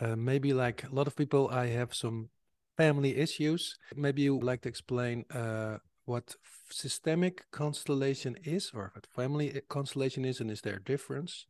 [0.00, 2.30] uh, maybe like a lot of people, I have some
[2.76, 3.78] family issues.
[3.94, 6.36] Maybe you would like to explain uh, what
[6.70, 11.46] systemic constellation is, or what family constellation is, and is there a difference?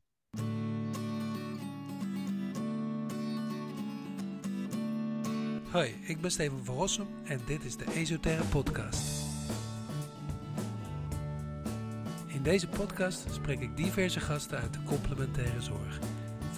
[5.71, 9.29] Hoi, ik ben Steven van Rossum en dit is de Esoterre Podcast.
[12.27, 15.99] In deze podcast spreek ik diverse gasten uit de complementaire zorg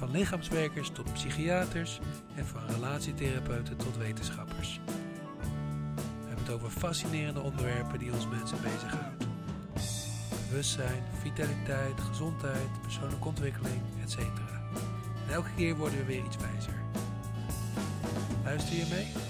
[0.02, 2.00] van lichaamswerkers tot psychiaters
[2.34, 4.80] en van relatietherapeuten tot wetenschappers.
[5.96, 9.28] We hebben het over fascinerende onderwerpen die ons mensen bezighouden.
[10.48, 14.18] Bewustzijn, vitaliteit, gezondheid, persoonlijke ontwikkeling, etc.
[14.18, 16.82] En elke keer worden we weer iets wijzer.
[18.44, 19.21] Luister je mee?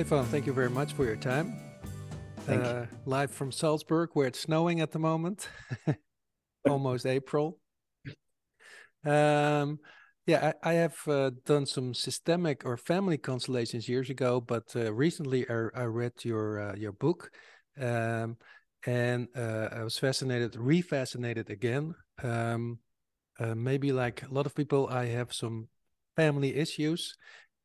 [0.00, 1.54] Stephan, thank you very much for your time.
[2.46, 2.98] Thank uh, you.
[3.04, 5.46] Live from Salzburg, where it's snowing at the moment,
[6.66, 7.58] almost April.
[9.04, 9.78] Um,
[10.26, 14.90] yeah, I, I have uh, done some systemic or family constellations years ago, but uh,
[14.90, 17.30] recently I, I, read your uh, your book,
[17.78, 18.38] um,
[18.86, 21.94] and uh, I was fascinated, refascinated again.
[22.22, 22.78] Um,
[23.38, 25.68] uh, maybe like a lot of people, I have some
[26.16, 27.18] family issues.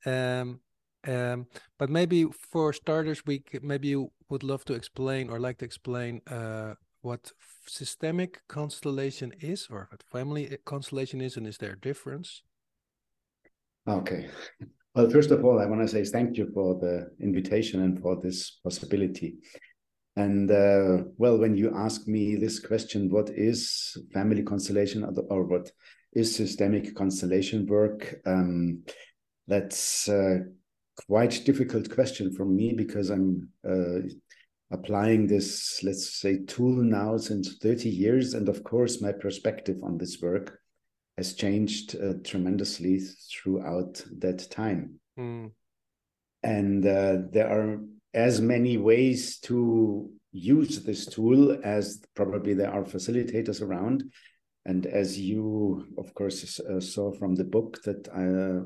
[0.05, 0.59] Um,
[1.07, 5.57] um, but maybe for starters, we could, maybe you would love to explain or like
[5.59, 7.31] to explain uh, what
[7.67, 12.41] systemic constellation is, or what family uh, constellation is, and is there a difference?
[13.87, 14.27] Okay.
[14.95, 18.19] Well, first of all, I want to say thank you for the invitation and for
[18.19, 19.35] this possibility.
[20.15, 25.69] And uh, well, when you ask me this question, what is family constellation or what
[26.13, 28.15] is systemic constellation work?
[28.25, 28.83] Um,
[29.47, 30.39] that's uh,
[31.07, 34.07] quite difficult question for me because I'm uh,
[34.71, 38.33] applying this, let's say, tool now since 30 years.
[38.33, 40.59] And of course, my perspective on this work
[41.17, 44.99] has changed uh, tremendously throughout that time.
[45.17, 45.51] Mm.
[46.43, 47.79] And uh, there are
[48.13, 54.03] as many ways to use this tool as probably there are facilitators around.
[54.65, 58.23] And as you, of course, uh, saw from the book, that I,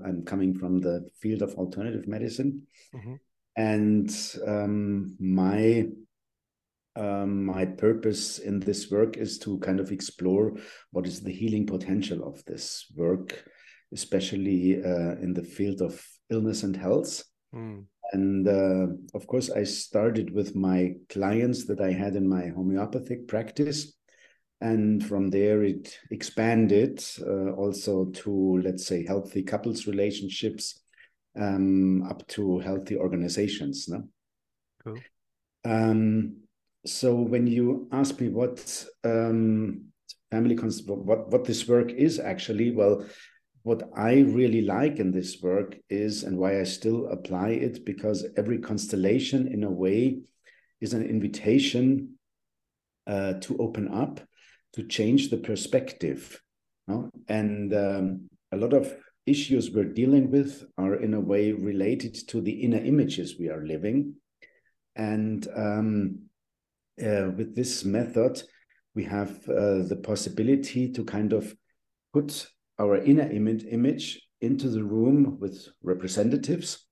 [0.09, 3.15] am coming from the field of alternative medicine, mm-hmm.
[3.57, 4.09] and
[4.47, 5.87] um, my
[6.95, 10.53] um, my purpose in this work is to kind of explore
[10.91, 13.45] what is the healing potential of this work,
[13.93, 17.23] especially uh, in the field of illness and health.
[17.53, 17.85] Mm.
[18.11, 23.27] And uh, of course, I started with my clients that I had in my homeopathic
[23.27, 23.93] practice
[24.61, 30.81] and from there it expanded uh, also to let's say healthy couples relationships
[31.39, 34.03] um, up to healthy organizations no?
[34.83, 34.99] cool.
[35.65, 36.37] Um,
[36.85, 39.89] so when you ask me what um,
[40.31, 43.05] family cons- what what this work is actually well
[43.63, 48.25] what i really like in this work is and why i still apply it because
[48.37, 50.19] every constellation in a way
[50.79, 52.15] is an invitation
[53.07, 54.21] uh, to open up
[54.73, 56.41] to change the perspective.
[56.87, 57.09] No?
[57.27, 62.41] And um, a lot of issues we're dealing with are in a way related to
[62.41, 64.15] the inner images we are living.
[64.95, 66.19] And um,
[67.01, 68.41] uh, with this method,
[68.95, 71.55] we have uh, the possibility to kind of
[72.11, 72.47] put
[72.79, 76.85] our inner image, image into the room with representatives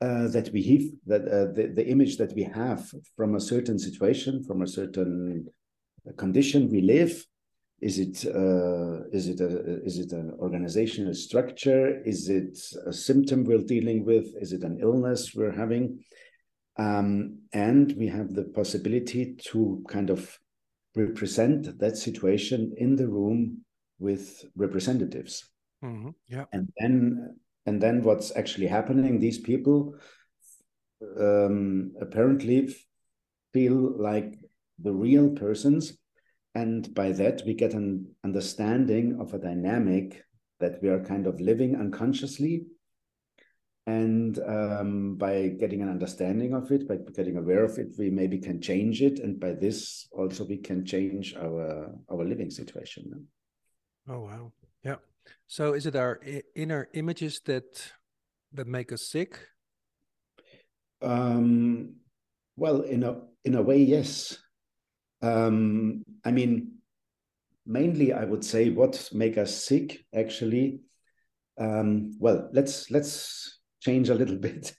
[0.00, 3.78] uh, that we have, that uh, the, the image that we have from a certain
[3.78, 5.46] situation, from a certain
[6.16, 7.24] condition we live
[7.80, 12.02] is it uh, is it a is it an organizational structure?
[12.04, 14.34] Is it a symptom we're dealing with?
[14.40, 16.04] Is it an illness we're having?
[16.76, 20.38] Um, and we have the possibility to kind of
[20.96, 23.64] represent that situation in the room
[24.00, 25.48] with representatives.
[25.84, 26.10] Mm-hmm.
[26.26, 26.46] yeah.
[26.52, 27.36] And then
[27.66, 29.94] and then what's actually happening these people
[31.20, 32.74] um, apparently
[33.52, 34.34] feel like
[34.82, 35.98] the real persons.
[36.54, 40.24] And by that, we get an understanding of a dynamic
[40.60, 42.66] that we are kind of living unconsciously.
[43.86, 48.38] And um, by getting an understanding of it, by getting aware of it, we maybe
[48.38, 49.18] can change it.
[49.18, 53.28] And by this, also, we can change our, our living situation.
[54.08, 54.52] Oh, wow.
[54.84, 54.96] Yeah.
[55.46, 56.20] So is it our
[56.54, 57.92] inner images that
[58.52, 59.38] that make us sick?
[61.00, 61.96] Um,
[62.56, 64.38] well, in a in a way, yes.
[65.22, 66.78] Um, I mean,
[67.66, 70.80] mainly I would say what make us sick actually.
[71.60, 74.72] Um, well, let's let's change a little bit.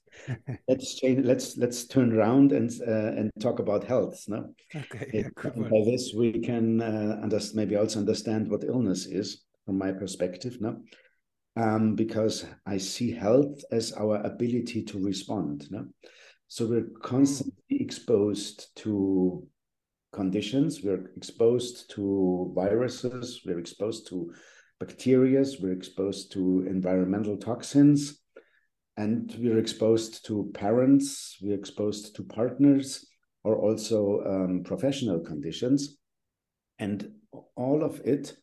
[0.67, 1.25] let's change.
[1.25, 4.23] Let's let's turn around and uh, and talk about health.
[4.27, 5.09] No, okay.
[5.13, 9.91] Yeah, by this we can uh, understand, maybe also understand what illness is from my
[9.91, 10.57] perspective.
[10.59, 10.81] No,
[11.55, 15.67] um, because I see health as our ability to respond.
[15.69, 15.87] No,
[16.47, 17.01] so we're hmm.
[17.01, 17.81] constantly mm.
[17.81, 19.47] exposed to
[20.11, 20.81] conditions.
[20.83, 23.41] We're exposed to viruses.
[23.45, 24.33] We're exposed to
[24.79, 25.43] bacteria.
[25.61, 28.19] We're exposed to environmental toxins
[28.99, 33.07] and we're exposed to parents, we're exposed to partners,
[33.45, 35.97] or also um, professional conditions.
[36.79, 37.09] And
[37.55, 38.33] all of it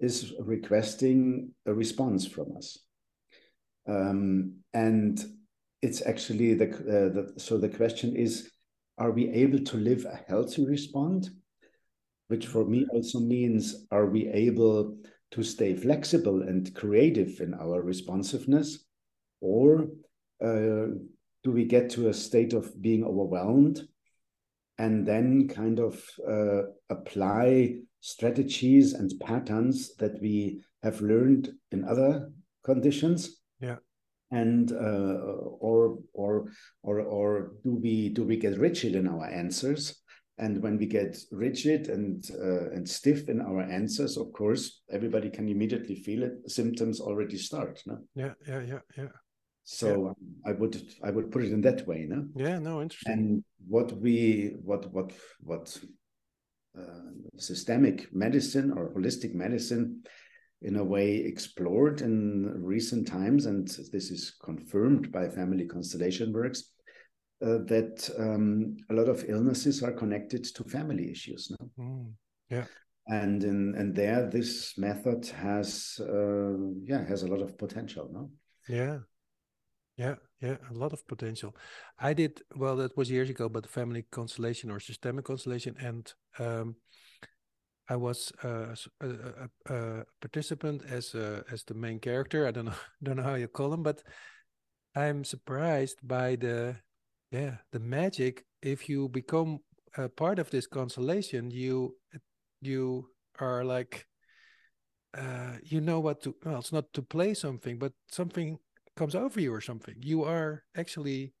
[0.00, 2.78] is requesting a response from us.
[3.86, 5.22] Um, and
[5.82, 8.50] it's actually the, uh, the, so the question is
[9.00, 11.30] are we able to live a healthy response
[12.28, 14.96] which for me also means are we able
[15.32, 18.84] to stay flexible and creative in our responsiveness?
[19.40, 19.88] Or
[20.40, 20.94] uh,
[21.42, 23.80] do we get to a state of being overwhelmed
[24.78, 32.30] and then kind of uh, apply strategies and patterns that we have learned in other
[32.62, 33.40] conditions?
[33.60, 33.78] Yeah
[34.30, 35.16] and uh,
[35.60, 36.46] or or
[36.82, 40.02] or or do we do we get rigid in our answers
[40.38, 45.30] and when we get rigid and uh, and stiff in our answers of course everybody
[45.30, 47.98] can immediately feel it symptoms already start no?
[48.14, 49.08] yeah yeah yeah yeah
[49.64, 49.94] so yeah.
[49.94, 50.14] Um,
[50.46, 52.26] I would I would put it in that way, no?
[52.34, 53.12] Yeah, no, interesting.
[53.12, 55.78] And what we what what what
[56.76, 60.02] uh, systemic medicine or holistic medicine
[60.62, 66.72] in a way explored in recent times, and this is confirmed by family constellation works,
[67.42, 71.50] uh, that um, a lot of illnesses are connected to family issues.
[71.50, 71.70] No?
[71.78, 72.12] Mm,
[72.50, 72.64] yeah.
[73.06, 78.08] And in and there, this method has uh, yeah has a lot of potential.
[78.12, 78.30] No.
[78.68, 78.98] Yeah.
[79.96, 81.54] Yeah, yeah, a lot of potential.
[81.98, 82.76] I did well.
[82.76, 86.76] That was years ago, but family constellation or systemic constellation, and um,
[87.90, 92.46] I was uh, a, a, a, participant as a, as the main character.
[92.46, 94.00] I don't know, don't know how you call him, but
[94.94, 96.76] I'm surprised by the
[97.32, 98.44] yeah the magic.
[98.62, 99.58] If you become
[99.96, 101.96] a part of this constellation, you
[102.60, 103.10] you
[103.40, 104.06] are like
[105.18, 106.36] uh, you know what to.
[106.44, 108.60] Well, it's not to play something, but something
[108.96, 109.96] comes over you or something.
[109.98, 111.34] You are actually,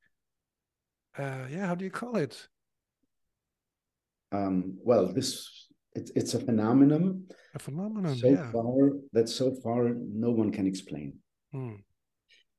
[1.16, 2.48] uh, yeah, how do you call it?
[4.32, 7.26] Um, well, this it, it's a phenomenon.
[7.54, 8.50] A phenomenon, so yeah.
[8.52, 11.18] far that so far no one can explain.
[11.52, 11.76] Hmm.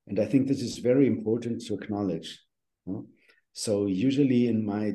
[0.08, 2.40] And I think this is very important to acknowledge.
[3.54, 4.94] So usually in my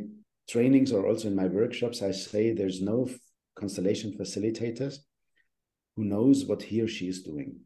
[0.49, 3.09] trainings or also in my workshops, I say there's no
[3.55, 4.97] constellation facilitators
[5.95, 7.61] who knows what he or she is doing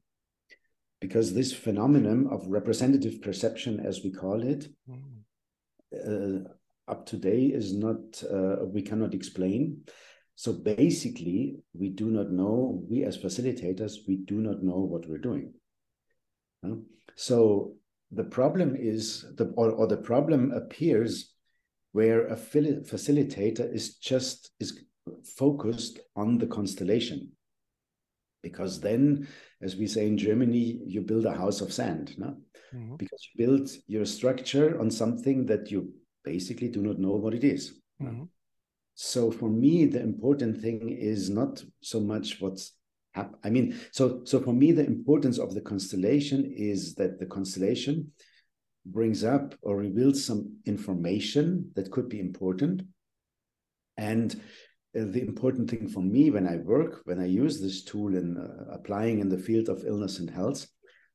[1.00, 6.44] because this phenomenon of representative perception, as we call it, mm.
[6.46, 6.49] uh,
[6.87, 9.82] up to date is not, uh, we cannot explain.
[10.41, 15.19] So basically, we do not know, we as facilitators, we do not know what we're
[15.19, 15.53] doing.
[17.15, 17.75] So
[18.11, 21.35] the problem is, the, or, or the problem appears
[21.93, 24.83] where a facilitator is just is
[25.37, 27.33] focused on the constellation
[28.43, 29.29] because then
[29.61, 32.37] as we say in germany you build a house of sand no?
[32.73, 32.97] Mm-hmm.
[32.97, 35.93] because you build your structure on something that you
[36.25, 38.25] basically do not know what it is mm-hmm.
[39.03, 42.77] So for me the important thing is not so much what's
[43.13, 47.25] hap- i mean so so for me the importance of the constellation is that the
[47.25, 48.13] constellation
[48.85, 52.83] brings up or reveals some information that could be important
[53.97, 54.35] and
[54.99, 58.37] uh, the important thing for me when I work, when I use this tool in
[58.37, 60.67] uh, applying in the field of illness and health,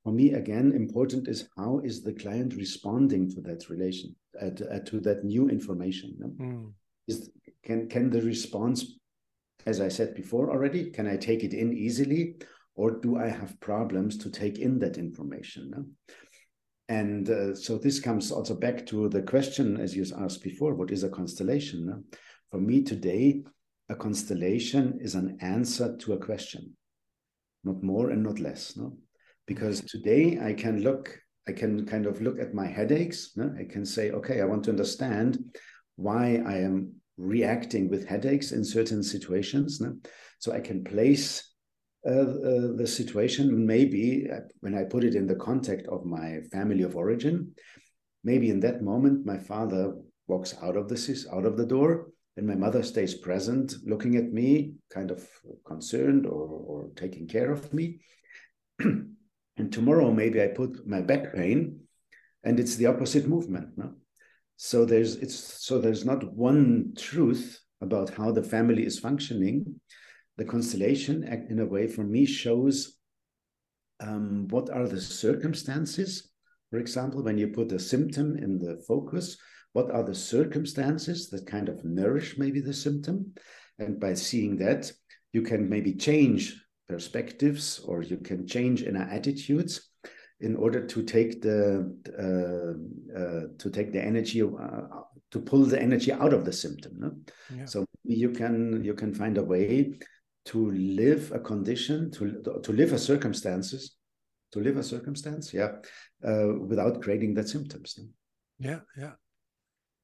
[0.03, 4.75] for me again important is how is the client responding to that relation, uh, to,
[4.75, 6.15] uh, to that new information.
[6.19, 6.27] No?
[6.27, 6.73] Mm.
[7.07, 7.29] Is
[7.65, 8.97] can can the response,
[9.65, 12.35] as I said before already, can I take it in easily,
[12.75, 15.71] or do I have problems to take in that information?
[15.71, 15.85] No?
[16.87, 20.91] And uh, so this comes also back to the question, as you asked before, what
[20.91, 21.87] is a constellation?
[21.87, 22.03] No?
[22.51, 23.43] For me today,
[23.89, 26.75] a constellation is an answer to a question,
[27.63, 28.77] not more and not less.
[28.77, 28.97] No,
[29.47, 31.17] because today I can look,
[31.47, 33.31] I can kind of look at my headaches.
[33.35, 33.53] No?
[33.59, 35.39] I can say, okay, I want to understand
[35.95, 39.79] why I am reacting with headaches in certain situations.
[39.79, 39.95] No?
[40.39, 41.55] So I can place
[42.07, 46.41] uh, uh, the situation maybe uh, when I put it in the context of my
[46.51, 47.55] family of origin.
[48.23, 49.95] Maybe in that moment, my father
[50.27, 52.07] walks out of the out of the door
[52.37, 55.27] and my mother stays present, looking at me, kind of
[55.65, 58.01] concerned or, or taking care of me.
[58.79, 61.79] and tomorrow, maybe I put my back pain
[62.43, 63.77] and it's the opposite movement.
[63.77, 63.93] No?
[64.57, 69.79] So there's it's so there's not one truth about how the family is functioning.
[70.37, 72.97] The constellation, in a way, for me, shows
[73.99, 76.31] um, what are the circumstances.
[76.69, 79.37] For example, when you put a symptom in the focus,
[79.73, 83.33] what are the circumstances that kind of nourish maybe the symptom?
[83.79, 84.91] And by seeing that,
[85.33, 86.55] you can maybe change
[86.87, 89.89] perspectives or you can change inner attitudes
[90.39, 91.85] in order to take the
[92.19, 94.81] uh, uh, to take the energy uh,
[95.31, 97.11] to pull the energy out of the symptom no?
[97.55, 97.65] yeah.
[97.65, 99.93] so you can you can find a way
[100.45, 103.95] to live a condition to to live a circumstances
[104.51, 105.71] to live a circumstance yeah
[106.27, 108.05] uh, without creating that symptoms no?
[108.59, 109.11] yeah yeah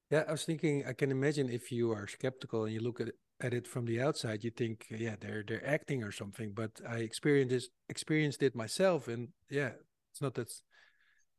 [0.10, 3.10] yeah i was thinking i can imagine if you are skeptical and you look at
[3.10, 6.52] it at it from the outside, you think, yeah, they're they're acting or something.
[6.54, 9.72] But I experienced this, experienced it myself, and yeah,
[10.12, 10.51] it's not that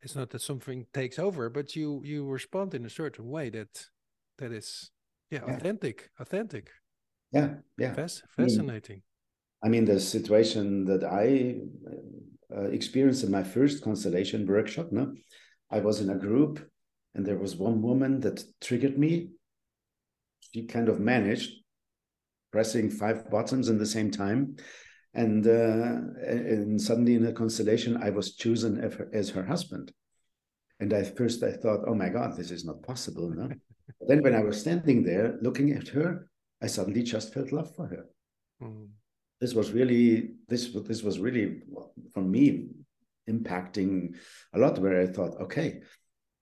[0.03, 3.87] it's not that something takes over, but you you respond in a certain way that
[4.39, 4.91] that is
[5.31, 5.57] yeah, yeah.
[5.57, 6.71] authentic, authentic.
[7.33, 9.03] Yeah, yeah, Fas- fascinating.
[9.65, 11.61] I mean, the situation that I
[12.55, 15.15] uh, experienced in my first constellation workshop, no,
[15.71, 16.69] I was in a group,
[17.15, 19.31] and there was one woman that triggered me.
[20.53, 21.53] She kind of managed
[22.51, 24.57] pressing five buttons in the same time
[25.15, 29.93] and uh, and suddenly in a constellation i was chosen as her, as her husband.
[30.81, 33.49] And at first i thought oh my god this is not possible no
[34.09, 36.29] then when i was standing there looking at her
[36.61, 38.07] i suddenly just felt love for her.
[38.61, 38.89] Mm.
[39.41, 41.63] this was really this this was really
[42.13, 42.69] for me
[43.29, 44.17] impacting
[44.55, 45.83] a lot where i thought okay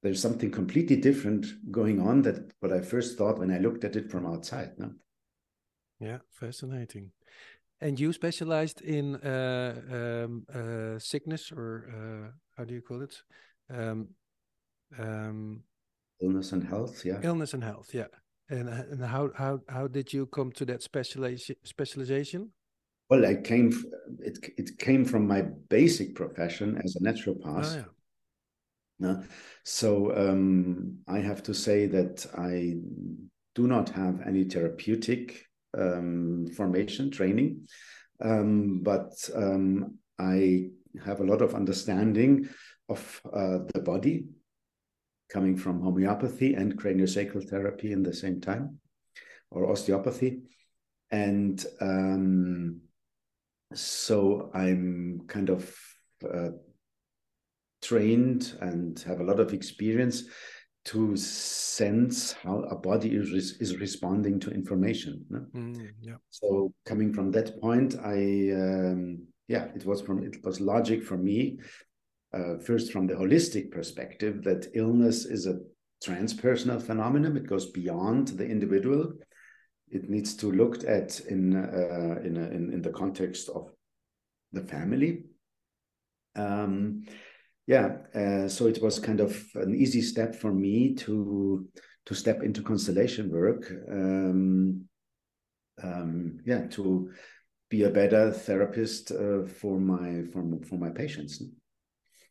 [0.02, 3.96] there's something completely different going on that what i first thought when i looked at
[3.96, 4.90] it from outside no
[5.98, 7.10] yeah fascinating
[7.80, 13.16] and you specialized in uh, um, uh, sickness, or uh, how do you call it?
[13.72, 14.08] Um,
[14.98, 15.62] um,
[16.20, 17.04] illness and health.
[17.04, 17.20] Yeah.
[17.22, 17.90] Illness and health.
[17.94, 18.08] Yeah.
[18.48, 21.56] And uh, and how how how did you come to that specialization?
[21.64, 22.50] Specialization.
[23.08, 23.72] Well, I came.
[24.18, 27.72] It it came from my basic profession as a naturopath.
[27.72, 27.84] Oh, yeah.
[29.00, 29.22] No?
[29.64, 32.76] So um, I have to say that I
[33.54, 35.46] do not have any therapeutic
[35.76, 37.66] um, formation training,
[38.20, 40.70] um, but um, I
[41.04, 42.48] have a lot of understanding
[42.88, 44.24] of uh, the body,
[45.30, 48.78] coming from homeopathy and craniosacral therapy in the same time,
[49.50, 50.42] or osteopathy,
[51.10, 52.80] and um,
[53.74, 55.76] so I'm kind of
[56.28, 56.50] uh,
[57.82, 60.24] trained and have a lot of experience
[60.86, 65.24] to sense how a body is, is responding to information.
[65.28, 65.46] No?
[65.54, 66.16] Mm, yeah.
[66.30, 71.16] So coming from that point, I um, yeah, it was from it was logic for
[71.16, 71.58] me.
[72.32, 75.58] Uh, first, from the holistic perspective, that illness is a
[76.04, 77.36] transpersonal phenomenon.
[77.36, 79.12] It goes beyond the individual.
[79.90, 83.70] It needs to looked at in uh, in, a, in in the context of
[84.52, 85.24] the family.
[86.36, 87.04] Um,
[87.70, 91.68] yeah, uh, so it was kind of an easy step for me to
[92.06, 93.72] to step into constellation work.
[93.88, 94.88] Um,
[95.80, 97.12] um, yeah, to
[97.68, 101.44] be a better therapist uh, for my for for my patients.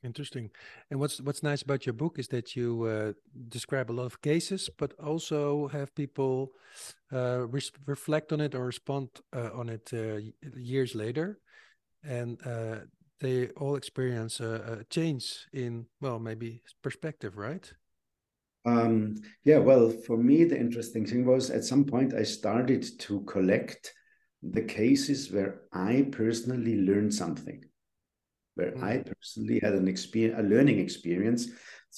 [0.03, 0.51] Interesting.
[0.91, 3.13] And what's what's nice about your book is that you uh,
[3.47, 6.51] describe a lot of cases, but also have people
[7.13, 10.19] uh, re reflect on it or respond uh, on it uh,
[10.57, 11.39] years later.
[12.03, 12.79] And uh,
[13.19, 17.73] they all experience a, a change in well maybe perspective right
[18.65, 23.21] um, yeah well for me the interesting thing was at some point i started to
[23.21, 23.93] collect
[24.43, 27.63] the cases where i personally learned something
[28.55, 28.83] where mm.
[28.83, 31.47] i personally had an experience a learning experience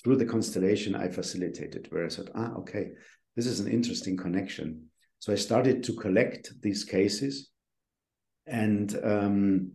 [0.01, 2.89] through the constellation i facilitated where i said ah okay
[3.35, 4.85] this is an interesting connection
[5.19, 7.49] so i started to collect these cases
[8.47, 9.71] and um,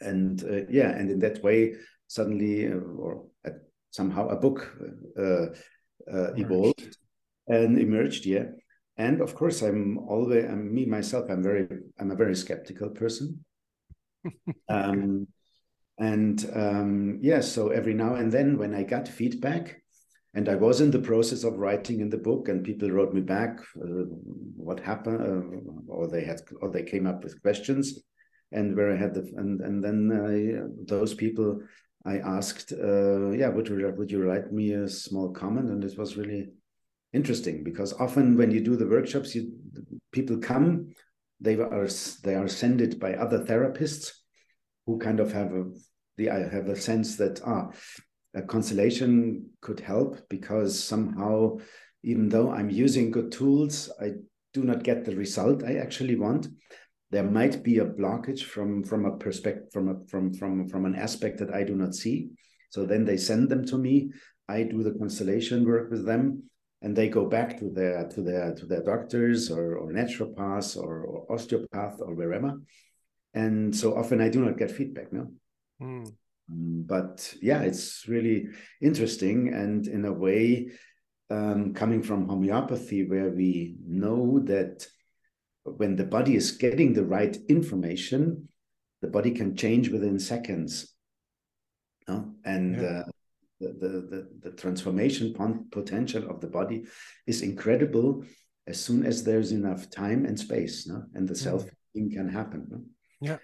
[0.00, 1.74] and uh, yeah, and in that way,
[2.06, 3.26] suddenly uh, or
[3.90, 4.76] somehow a book
[5.18, 5.46] uh,
[6.06, 6.96] evolved
[7.48, 8.26] and emerged.
[8.26, 8.46] Yeah,
[8.96, 11.30] and of course, I'm always I'm, me myself.
[11.30, 13.44] I'm very I'm a very skeptical person.
[14.68, 15.26] um,
[15.98, 19.82] and um, yeah, so every now and then, when I got feedback,
[20.32, 23.20] and I was in the process of writing in the book, and people wrote me
[23.20, 24.04] back uh,
[24.56, 28.00] what happened, uh, or they had, or they came up with questions
[28.52, 31.60] and where I had the and and then uh, those people
[32.04, 35.70] I asked, uh, yeah, would you would you write me a small comment?
[35.70, 36.48] And it was really
[37.12, 39.52] interesting because often when you do the workshops, you
[40.12, 40.94] people come,
[41.40, 41.88] they are
[42.22, 44.12] they are sent by other therapists
[44.86, 45.64] who kind of have a
[46.16, 47.70] the I have a sense that ah
[48.34, 51.58] a constellation could help because somehow,
[52.02, 54.12] even though I'm using good tools, I
[54.52, 56.48] do not get the result I actually want.
[57.10, 60.94] There might be a blockage from from a perspective from a from from from an
[60.94, 62.30] aspect that I do not see.
[62.70, 64.12] So then they send them to me.
[64.48, 66.44] I do the constellation work with them,
[66.82, 71.02] and they go back to their to their to their doctors or, or naturopaths or,
[71.02, 72.60] or osteopath or wherever.
[73.34, 75.12] And so often I do not get feedback.
[75.12, 75.32] No.
[75.80, 76.12] Mm.
[76.52, 78.48] But yeah, it's really
[78.80, 80.72] interesting, and in a way,
[81.30, 84.86] um, coming from homeopathy, where we know that
[85.64, 88.48] when the body is getting the right information,
[89.02, 90.94] the body can change within seconds.
[92.08, 92.32] No?
[92.44, 92.88] And yeah.
[92.88, 93.04] uh,
[93.60, 95.34] the, the, the, the, transformation
[95.70, 96.84] potential of the body
[97.26, 98.24] is incredible
[98.66, 101.02] as soon as there's enough time and space, no?
[101.14, 102.66] and the self healing can happen.
[102.70, 102.80] No?
[103.20, 103.38] Yeah.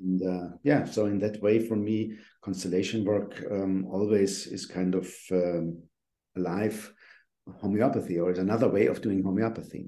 [0.00, 4.96] And uh, yeah, so in that way, for me, constellation work um, always is kind
[4.96, 5.80] of um,
[6.36, 6.92] alive
[7.60, 9.86] homeopathy, or is another way of doing homeopathy.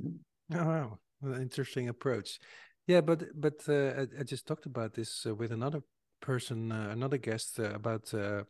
[0.51, 0.61] No?
[0.61, 2.39] Oh, wow, well, interesting approach.
[2.87, 5.83] Yeah, but but uh, I, I, just talked about this uh, with another
[6.21, 8.13] person, uh, another guest uh, about.
[8.13, 8.45] Uh,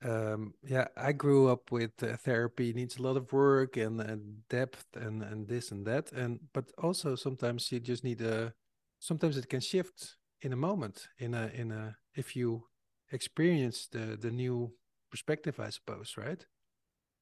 [0.00, 4.86] um, yeah, I grew up with therapy needs a lot of work and, and depth
[4.94, 8.52] and and this and that, and but also sometimes you just need a.
[9.00, 12.64] Sometimes it can shift in a moment in a in a if you
[13.12, 14.72] experience the the new
[15.10, 16.44] perspective i suppose right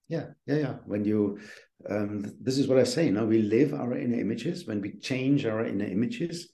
[0.08, 1.38] yeah yeah yeah when you
[1.90, 5.44] um this is what i say now we live our inner images when we change
[5.46, 6.52] our inner images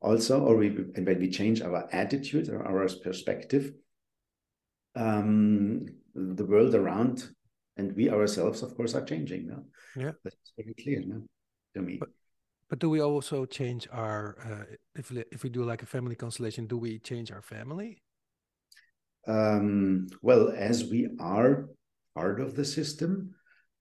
[0.00, 3.72] also or we and when we change our attitude or our perspective
[4.96, 7.28] um the world around
[7.76, 9.62] and we ourselves of course are changing now
[9.96, 11.22] yeah that's very clear now
[11.74, 12.08] to me but
[12.68, 16.66] but do we also change our uh, if if we do like a family constellation?
[16.66, 18.02] Do we change our family?
[19.26, 21.68] Um, well, as we are
[22.14, 23.34] part of the system,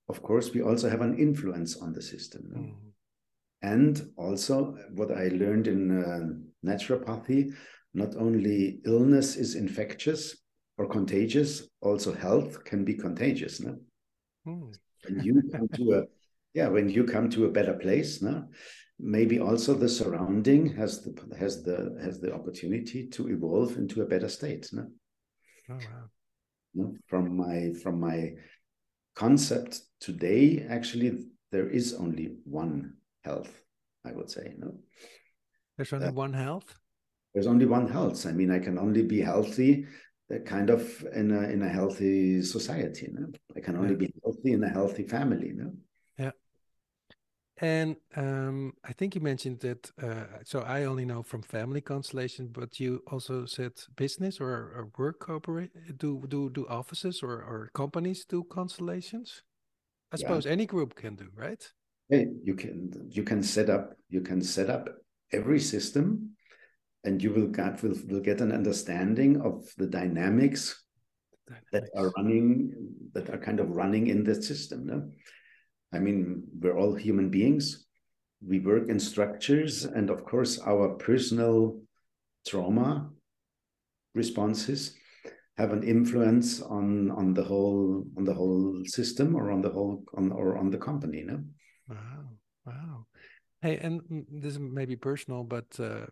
[0.09, 2.41] of course, we also have an influence on the system.
[2.55, 2.73] Mm.
[3.61, 7.53] And also, what I learned in uh, naturopathy,
[7.93, 10.35] not only illness is infectious
[10.77, 13.61] or contagious, also health can be contagious.
[13.61, 13.77] No?
[14.45, 14.75] Mm.
[15.07, 16.03] When you come to a
[16.53, 18.45] yeah when you come to a better place no
[18.99, 24.05] maybe also the surrounding has the has the has the opportunity to evolve into a
[24.05, 24.87] better state no
[25.71, 26.09] oh, wow.
[26.73, 26.93] No?
[27.07, 28.31] from my from my
[29.15, 33.51] concept today actually there is only one health
[34.05, 34.73] i would say no
[35.77, 36.79] there's only uh, one health
[37.33, 39.85] there's only one health i mean i can only be healthy
[40.33, 40.81] uh, kind of
[41.13, 43.27] in a in a healthy society no?
[43.55, 44.07] i can only yeah.
[44.07, 45.71] be healthy in a healthy family no
[47.57, 49.91] and um, I think you mentioned that.
[50.01, 54.89] Uh, so I only know from family constellation, but you also said business or, or
[54.97, 55.71] work cooperate.
[55.97, 59.43] Do do do offices or, or companies do constellations?
[60.11, 60.51] I suppose yeah.
[60.51, 61.63] any group can do, right?
[62.09, 64.89] Hey, you can you can set up you can set up
[65.31, 66.35] every system,
[67.03, 70.83] and you will get will, will get an understanding of the dynamics,
[71.47, 72.73] dynamics, that are running
[73.13, 74.87] that are kind of running in the system.
[74.87, 75.11] No?
[75.93, 77.85] I mean, we're all human beings.
[78.45, 81.79] We work in structures, and of course, our personal
[82.45, 83.09] trauma
[84.13, 84.95] responses
[85.57, 90.03] have an influence on on the whole on the whole system or on the whole
[90.17, 91.23] on or on the company.
[91.23, 91.39] No.
[91.87, 92.23] Wow!
[92.65, 93.05] Wow!
[93.61, 96.07] Hey, and this may be personal, but uh,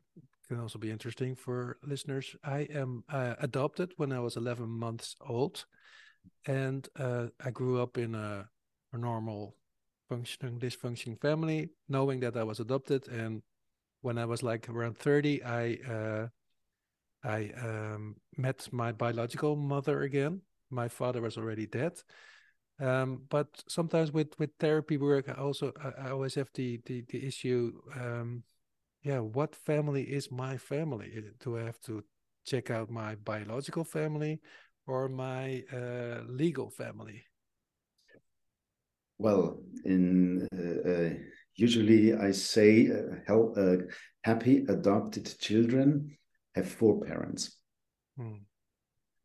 [0.51, 2.35] can also be interesting for listeners.
[2.43, 5.65] I am uh, adopted when I was 11 months old,
[6.45, 8.49] and uh, I grew up in a,
[8.91, 9.55] a normal
[10.12, 13.08] functioning dysfunctioning family, knowing that I was adopted.
[13.08, 13.41] And
[14.02, 16.28] when I was like around 30, I uh,
[17.24, 20.41] I um, met my biological mother again.
[20.69, 21.93] My father was already dead.
[22.80, 27.04] Um, but sometimes with with therapy work, I also I, I always have the the,
[27.10, 27.82] the issue.
[27.95, 28.43] Um,
[29.04, 31.24] yeah, what family is my family?
[31.39, 32.04] Do I have to
[32.45, 34.41] check out my biological family
[34.88, 37.26] or my uh, legal family?
[39.21, 41.10] Well, in uh, uh,
[41.55, 43.77] usually I say uh, help, uh,
[44.23, 46.17] happy adopted children
[46.55, 47.57] have four parents.
[48.17, 48.43] Hmm.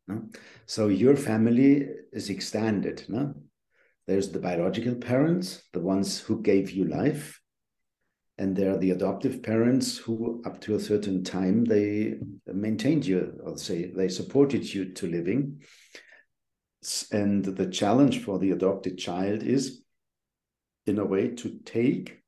[0.07, 0.29] No?
[0.65, 3.05] So your family is extended.
[3.09, 3.33] No?
[4.05, 7.41] There's the biological parents, the ones who gave you life,
[8.37, 13.33] and there are the adoptive parents who, up to a certain time, they maintained you,
[13.43, 15.61] or say they supported you to living.
[17.11, 19.81] And the challenge for the adopted child is
[20.87, 22.21] in a way to take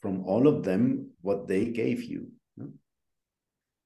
[0.00, 2.28] from all of them what they gave you.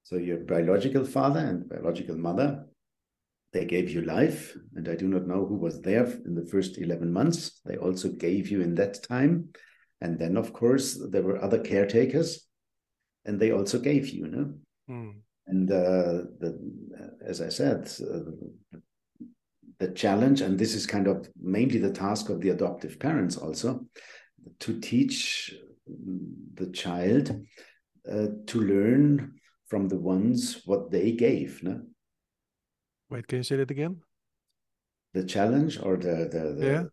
[0.05, 2.64] So your biological father and biological mother,
[3.53, 6.79] they gave you life, and I do not know who was there in the first
[6.79, 7.61] 11 months.
[7.64, 9.49] They also gave you in that time.
[10.01, 12.47] And then, of course, there were other caretakers,
[13.25, 14.55] and they also gave you, you know?
[14.88, 15.14] Mm.
[15.49, 18.79] And uh, the, as I said, uh,
[19.78, 23.86] the challenge, and this is kind of mainly the task of the adoptive parents also,
[24.60, 25.54] to teach
[26.54, 27.30] the child
[28.10, 29.34] uh, to learn
[29.66, 31.62] from the ones what they gave.
[31.62, 31.82] No?
[33.10, 34.00] Wait, can you say that again?
[35.14, 36.84] The challenge or the, the, the yeah.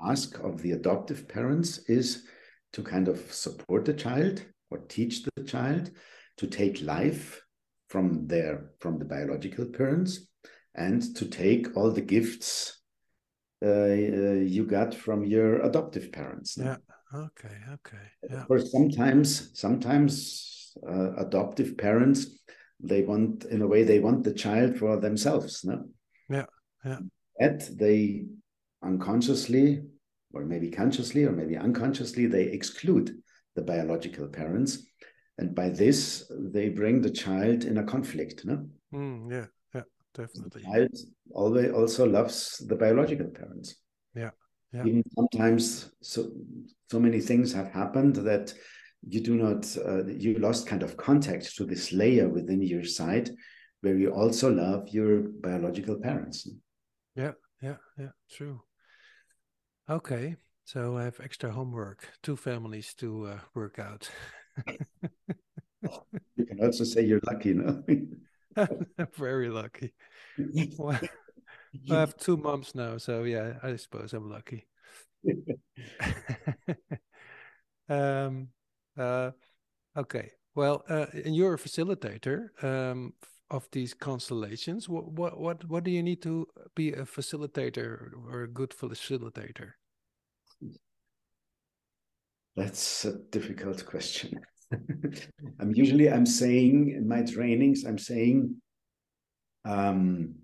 [0.00, 2.24] ask of the adoptive parents is
[2.72, 5.90] to kind of support the child or teach the child
[6.38, 7.42] to take life
[7.88, 10.28] from their from the biological parents
[10.74, 12.80] and to take all the gifts
[13.64, 16.56] uh, uh, you got from your adoptive parents.
[16.58, 16.76] Yeah.
[17.14, 17.56] Okay.
[17.72, 18.06] Okay.
[18.28, 18.40] Yeah.
[18.40, 22.38] Of course, sometimes sometimes uh, adoptive parents
[22.82, 25.84] they want in a way they want the child for themselves no
[26.28, 26.46] yeah
[26.84, 26.98] yeah
[27.38, 28.24] That they
[28.82, 29.82] unconsciously
[30.32, 33.22] or maybe consciously or maybe unconsciously they exclude
[33.54, 34.86] the biological parents
[35.38, 39.61] and by this they bring the child in a conflict no mm, yeah yeah
[40.14, 40.62] definitely.
[40.62, 40.96] The child
[41.32, 43.76] always also loves the biological parents.
[44.14, 44.30] Yeah
[44.72, 44.86] yeah.
[44.86, 46.30] Even sometimes so
[46.90, 48.54] so many things have happened that
[49.06, 53.30] you do not uh, you lost kind of contact to this layer within your side
[53.80, 56.48] where you also love your biological parents.
[57.14, 58.62] Yeah yeah yeah true.
[59.88, 64.10] Okay so i have extra homework two families to uh, work out.
[66.36, 67.82] You can also say you're lucky no
[69.16, 69.92] very lucky
[70.78, 70.98] well,
[71.90, 74.66] i have two moms now so yeah i suppose i'm lucky
[77.88, 78.48] um
[78.98, 79.30] uh,
[79.96, 80.30] okay.
[80.54, 83.14] Well, uh, and you're a facilitator um,
[83.50, 84.88] of these constellations.
[84.88, 89.72] What, what what what do you need to be a facilitator or a good facilitator?
[92.54, 94.40] That's a difficult question.
[95.60, 98.56] I'm usually I'm saying in my trainings I'm saying
[99.64, 100.34] um,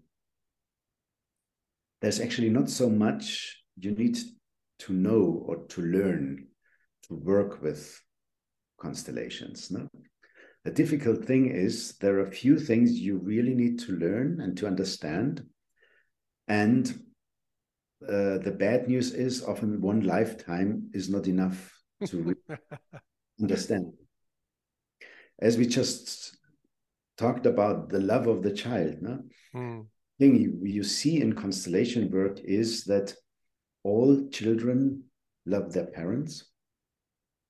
[2.00, 4.18] there's actually not so much you need
[4.80, 6.46] to know or to learn
[7.08, 8.00] to work with
[8.80, 9.70] constellations.
[9.70, 9.88] No?
[10.64, 14.56] The difficult thing is there are a few things you really need to learn and
[14.58, 15.44] to understand.
[16.46, 16.86] And
[18.02, 21.72] uh, the bad news is often one lifetime is not enough
[22.06, 22.34] to
[23.40, 23.92] understand.
[25.40, 26.36] As we just
[27.16, 29.22] talked about the love of the child, no?
[29.54, 29.86] Mm.
[30.18, 33.14] thing you, you see in constellation work is that
[33.84, 35.04] all children
[35.46, 36.50] love their parents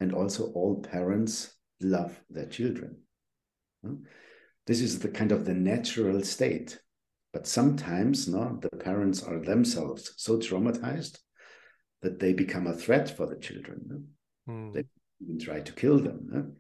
[0.01, 2.97] and also all parents love their children.
[4.67, 6.79] This is the kind of the natural state.
[7.33, 11.19] But sometimes no, the parents are themselves so traumatized
[12.03, 13.81] that they become a threat for the children.
[14.47, 14.53] No?
[14.53, 14.73] Mm.
[14.75, 14.85] They
[15.23, 16.57] even try to kill them.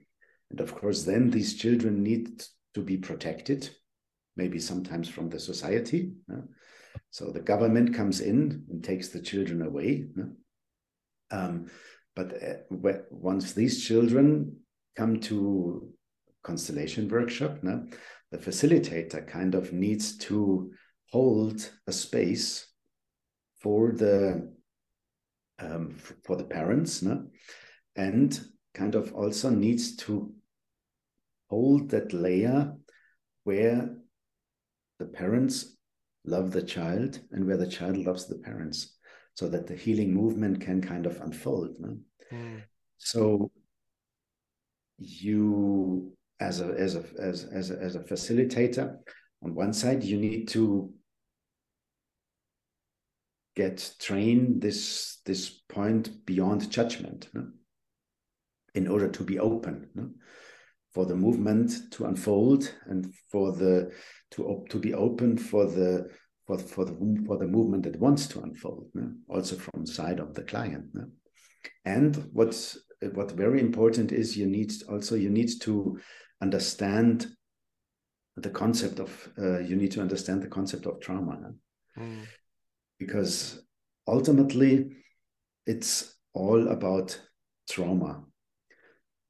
[0.51, 2.43] And of course, then these children need
[2.75, 3.71] to be protected,
[4.37, 6.13] maybe sometimes from the society.
[7.11, 10.07] So the government comes in and takes the children away.
[11.31, 11.71] Um,
[12.17, 14.57] but uh, once these children
[14.97, 15.93] come to
[16.43, 20.73] constellation workshop, the facilitator kind of needs to
[21.11, 22.67] hold a space
[23.61, 24.53] for the
[25.61, 25.91] um,
[26.25, 27.03] for the parents,
[27.97, 28.41] and
[28.75, 30.33] kind of also needs to
[31.49, 32.75] hold that layer
[33.45, 33.97] where
[34.99, 35.77] the parents
[36.25, 38.99] love the child and where the child loves the parents
[39.35, 41.97] so that the healing movement can kind of unfold no?
[42.33, 42.63] Mm.
[42.99, 43.51] So
[44.99, 48.97] you as a as a as as a, as a facilitator
[49.43, 50.93] on one side you need to
[53.55, 57.47] get train this this point beyond judgment no?
[58.75, 60.11] in order to be open no?
[60.99, 63.89] For the movement to unfold and for the
[64.33, 66.11] to to be open for the
[66.45, 69.09] for, for the for the movement that wants to unfold no?
[69.29, 71.05] also from the side of the client no?
[71.85, 72.79] and what's
[73.13, 75.97] what very important is you need also you need to
[76.43, 77.29] understand
[78.37, 81.53] the concept of uh, you need to understand the concept of trauma
[81.97, 82.27] mm.
[82.99, 83.63] because
[84.09, 84.91] ultimately
[85.65, 87.21] it's all about
[87.71, 88.25] trauma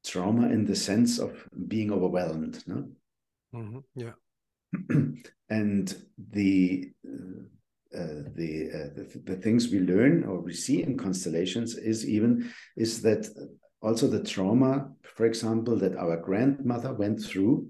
[0.05, 2.89] trauma in the sense of being overwhelmed no
[3.55, 3.79] mm-hmm.
[3.95, 4.13] yeah
[5.51, 6.91] and the
[7.95, 12.53] uh, the, uh, the, the things we learn or we see in constellations is even
[12.77, 13.27] is that
[13.81, 17.67] also the trauma, for example, that our grandmother went through,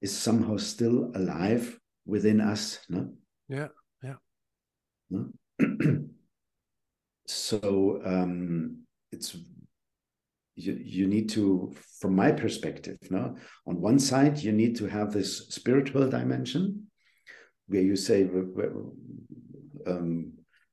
[0.00, 2.80] is somehow still alive within us.
[2.88, 3.12] No?
[3.48, 3.68] Yeah,
[4.02, 4.16] yeah.
[7.26, 9.36] so um, it's
[10.54, 13.34] you, you need to from my perspective no
[13.66, 16.86] on one side you need to have this spiritual dimension
[17.68, 18.28] where you say
[19.86, 20.32] um,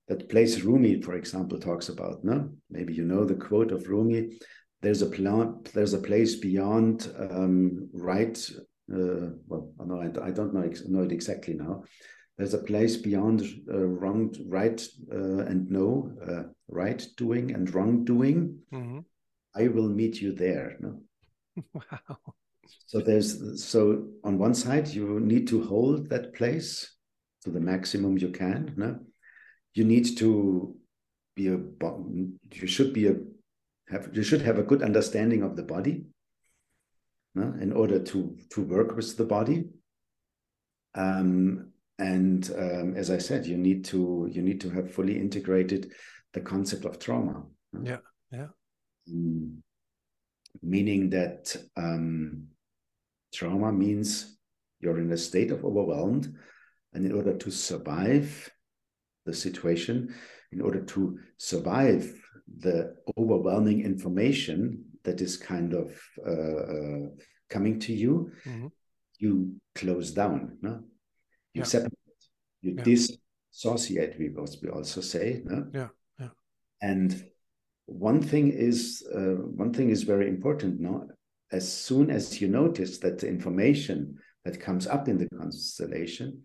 [0.10, 2.24] that place Rumi, for example, talks about.
[2.24, 4.40] No, maybe you know the quote of Rumi.
[4.82, 5.72] There's a plant.
[5.74, 8.38] There's a place beyond um, right.
[8.92, 11.84] Uh, well, no, I, I don't know, know it exactly now.
[12.38, 14.82] There's a place beyond uh, wrong, right,
[15.14, 18.60] uh, and no, uh, right doing and wrong doing.
[18.74, 19.00] Mm-hmm.
[19.56, 20.78] I will meet you there.
[20.80, 21.02] No.
[21.74, 22.18] wow.
[22.86, 26.96] So there's so on one side you need to hold that place
[27.44, 28.74] to the maximum you can.
[28.78, 29.00] No?
[29.74, 30.76] You need to
[31.36, 33.16] be a you should be a
[33.90, 36.06] have you should have a good understanding of the body
[37.36, 37.54] no?
[37.60, 39.66] in order to to work with the body.
[40.96, 45.92] Um, and um, as I said, you need to you need to have fully integrated
[46.34, 47.44] the concept of trauma.
[47.74, 47.82] No?
[47.84, 47.98] Yeah,
[48.32, 48.48] yeah.
[49.12, 49.58] Mm,
[50.62, 52.48] meaning that um,
[53.34, 54.38] trauma means
[54.80, 56.34] you're in a state of overwhelmed
[56.94, 58.50] and in order to survive
[59.26, 60.14] the situation,
[60.52, 62.12] in order to survive
[62.58, 67.08] the overwhelming information that is kind of uh, uh,
[67.50, 68.68] coming to you, mm-hmm.
[69.20, 70.82] you close down, no?
[71.54, 71.64] You yeah.
[71.64, 71.94] separate,
[72.62, 72.84] you yeah.
[72.84, 75.68] dissociate, we also say, no?
[75.74, 75.88] Yeah,
[76.20, 76.30] yeah.
[76.82, 77.29] And
[77.90, 81.08] one thing is uh, one thing is very important, now
[81.52, 86.44] As soon as you notice that the information that comes up in the constellation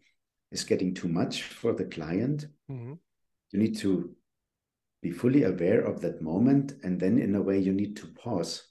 [0.50, 2.94] is getting too much for the client, mm-hmm.
[3.50, 4.14] you need to
[5.02, 6.72] be fully aware of that moment.
[6.82, 8.66] And then, in a way, you need to pause.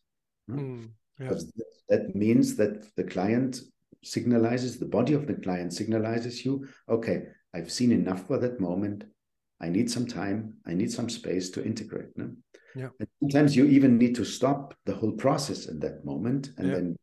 [0.49, 1.29] Mm, yeah.
[1.29, 1.51] Because
[1.89, 3.61] that means that the client
[4.03, 9.03] signalizes, the body of the client signalizes you, okay, I've seen enough for that moment.
[9.61, 10.55] I need some time.
[10.65, 12.17] I need some space to integrate.
[12.17, 12.31] No?
[12.75, 12.89] Yeah.
[12.99, 16.73] And sometimes you even need to stop the whole process in that moment and yeah.
[16.75, 16.97] then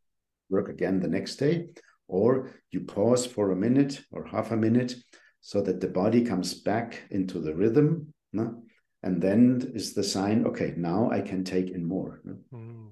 [0.48, 1.68] work again the next day
[2.08, 4.94] or you pause for a minute or half a minute
[5.40, 8.62] so that the body comes back into the rhythm no?
[9.02, 12.36] and then is the sign okay now i can take in more no?
[12.52, 12.90] mm.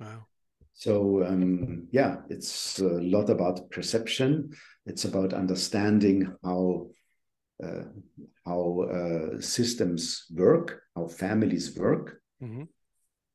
[0.00, 0.26] wow
[0.72, 4.50] so um, yeah it's a lot about perception
[4.86, 6.88] it's about understanding how
[7.62, 7.84] uh,
[8.44, 12.64] how uh, systems work how families work mm-hmm.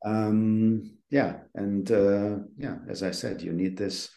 [0.09, 4.09] um, yeah and uh, yeah as i said you need this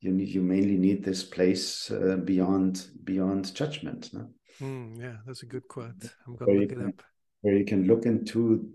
[0.00, 4.10] you need you mainly need this place uh, beyond beyond judgment.
[4.12, 4.28] No?
[4.60, 6.04] Mm, yeah, that's a good quote.
[6.26, 7.02] I'm gonna look it can, up.
[7.40, 8.68] Where you can look into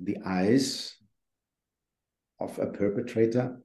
[0.00, 0.96] the eyes
[2.40, 3.58] of a perpetrator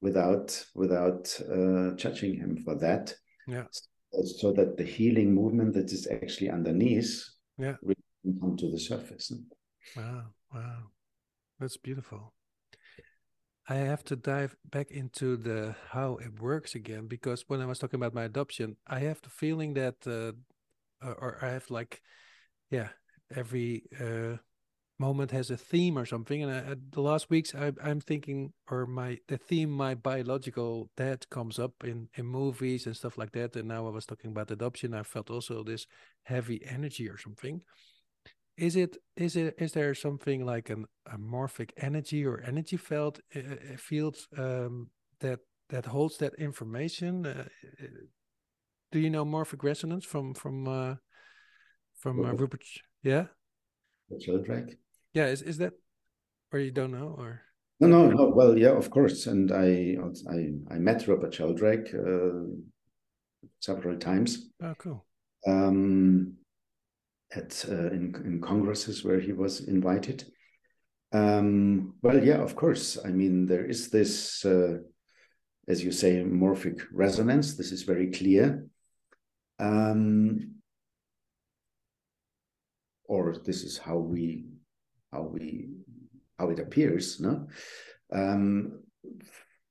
[0.00, 3.14] without without uh, judging him for that.
[3.46, 3.64] Yeah.
[4.24, 7.74] So that the healing movement that is actually underneath yeah.
[8.22, 9.32] Can come to the surface.
[9.96, 10.90] Wow, wow,
[11.58, 12.32] that's beautiful.
[13.68, 17.78] I have to dive back into the how it works again because when I was
[17.78, 20.32] talking about my adoption, I have the feeling that, uh,
[21.06, 22.00] or I have like,
[22.70, 22.88] yeah,
[23.34, 24.38] every uh,
[24.98, 26.42] moment has a theme or something.
[26.42, 31.28] And I, the last weeks, I, I'm thinking, or my the theme, my biological dad
[31.28, 33.54] comes up in in movies and stuff like that.
[33.54, 34.94] And now I was talking about adoption.
[34.94, 35.86] I felt also this
[36.22, 37.60] heavy energy or something
[38.58, 43.20] is it is it is there something like an a morphic energy or energy field
[43.34, 44.90] uh, field um,
[45.20, 45.40] that
[45.70, 47.24] that holds that information?
[47.26, 47.44] Uh,
[48.90, 50.94] do you know morphic resonance from from uh,
[51.96, 52.64] from uh, Rupert
[53.02, 53.26] yeah?
[54.20, 54.76] Sheldrake.
[55.14, 55.74] Yeah is is that
[56.52, 57.42] or you don't know or?
[57.80, 58.28] No no no.
[58.28, 59.26] Well yeah of course.
[59.26, 59.96] And I
[60.28, 62.44] I I met Rupert Sheldrake uh,
[63.60, 64.50] several times.
[64.60, 65.04] Oh cool.
[65.46, 66.34] Um
[67.34, 70.24] at uh, in, in congresses where he was invited.
[71.12, 72.98] Um, well, yeah, of course.
[73.04, 74.78] I mean, there is this, uh,
[75.66, 77.56] as you say, morphic resonance.
[77.56, 78.66] This is very clear.
[79.58, 80.58] Um,
[83.08, 84.44] or this is how we
[85.12, 85.70] how we
[86.38, 87.48] how it appears no
[88.12, 88.80] um,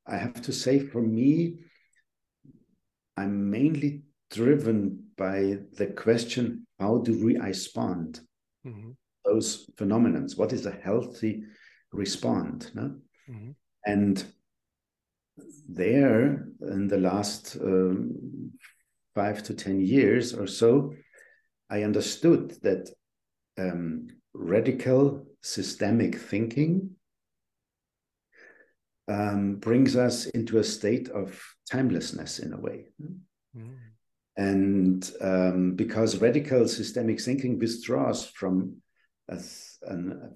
[0.06, 1.60] i have to say for me
[3.16, 8.22] i'm mainly driven by the question how do we respond
[8.66, 8.92] mm-hmm.
[9.26, 11.44] those phenomena what is a healthy
[11.92, 12.96] response no?
[13.30, 13.52] mm-hmm.
[13.86, 14.26] and
[15.68, 18.52] there in the last um,
[19.14, 20.94] five to ten years or so
[21.70, 22.90] i understood that
[23.58, 26.92] um, radical systemic thinking
[29.10, 33.74] um, brings us into a state of timelessness in a way mm-hmm.
[34.38, 38.78] And um, because radical systemic thinking withdraws from
[39.30, 39.80] us,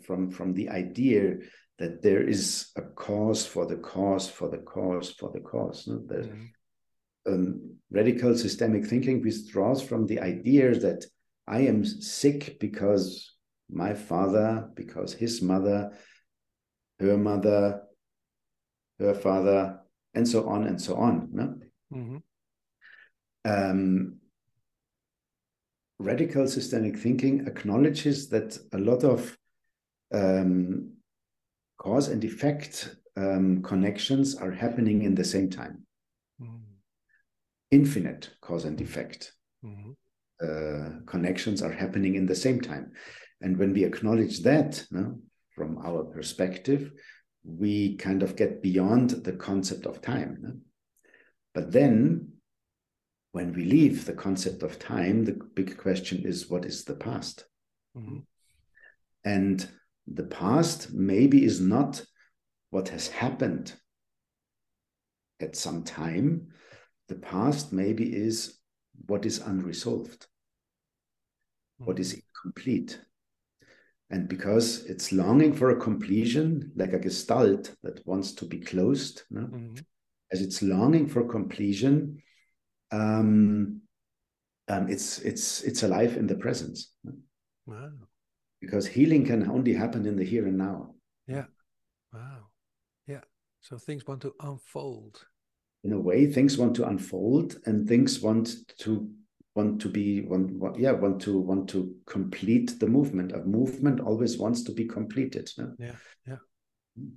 [0.03, 1.37] from from the idea
[1.77, 5.87] that there is a cause for the cause for the cause for the cause.
[5.87, 6.01] No?
[6.07, 7.33] That, mm-hmm.
[7.33, 11.05] um, radical systemic thinking withdraws from the idea that
[11.47, 13.35] I am sick because
[13.69, 15.91] my father, because his mother,
[16.99, 17.81] her mother,
[18.99, 19.79] her father,
[20.13, 21.29] and so on and so on.
[21.31, 21.55] No?
[21.93, 22.17] Mm-hmm.
[23.45, 24.17] Um,
[25.99, 29.37] radical systemic thinking acknowledges that a lot of
[30.13, 30.93] um,
[31.77, 35.85] cause and effect um, connections are happening in the same time.
[36.41, 36.57] Mm-hmm.
[37.71, 39.91] Infinite cause and effect mm-hmm.
[40.43, 42.91] uh, connections are happening in the same time.
[43.41, 45.19] And when we acknowledge that no,
[45.55, 46.91] from our perspective,
[47.43, 50.37] we kind of get beyond the concept of time.
[50.41, 50.51] No?
[51.53, 52.30] But then,
[53.31, 57.45] when we leave the concept of time, the big question is what is the past?
[57.97, 58.19] Mm-hmm.
[59.23, 59.69] And
[60.07, 62.03] the past maybe is not
[62.71, 63.73] what has happened
[65.39, 66.47] at some time.
[67.07, 68.59] The past maybe is
[69.05, 70.21] what is unresolved,
[71.79, 71.85] mm-hmm.
[71.85, 72.99] what is incomplete.
[74.09, 79.23] And because it's longing for a completion, like a gestalt that wants to be closed,
[79.29, 79.41] no?
[79.41, 79.75] mm-hmm.
[80.33, 82.21] as it's longing for completion,
[82.91, 83.81] um,
[84.67, 86.93] um, it's it's it's alive in the presence.
[87.65, 87.91] Wow
[88.61, 90.93] because healing can only happen in the here and now.
[91.27, 91.45] Yeah.
[92.13, 92.47] Wow.
[93.07, 93.21] Yeah.
[93.59, 95.25] So things want to unfold.
[95.83, 99.09] In a way, things want to unfold and things want to
[99.55, 104.37] want to be want, yeah want to want to complete the movement a movement always
[104.37, 105.73] wants to be completed no?
[105.77, 106.37] yeah yeah
[106.97, 107.11] mm.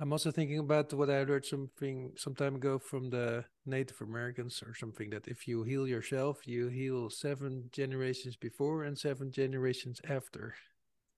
[0.00, 4.62] I'm also thinking about what i heard something some time ago from the native americans
[4.66, 10.00] or something that if you heal yourself you heal seven generations before and seven generations
[10.08, 10.54] after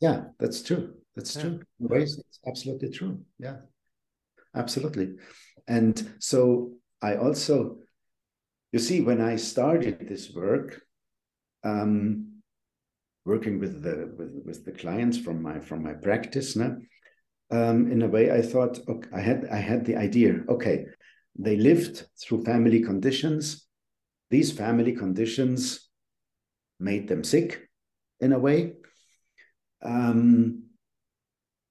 [0.00, 0.94] yeah, that's true.
[1.16, 1.42] That's yeah.
[1.42, 1.60] true.
[1.80, 3.20] Ways, it's absolutely true.
[3.38, 3.56] Yeah,
[4.54, 5.16] absolutely.
[5.66, 7.78] And so I also,
[8.72, 10.80] you see, when I started this work,
[11.64, 12.42] um,
[13.24, 16.76] working with the with, with the clients from my from my practice, now,
[17.50, 20.40] um, in a way, I thought, okay, I had I had the idea.
[20.48, 20.86] Okay,
[21.38, 23.66] they lived through family conditions.
[24.30, 25.88] These family conditions
[26.78, 27.68] made them sick,
[28.20, 28.74] in a way
[29.82, 30.64] um,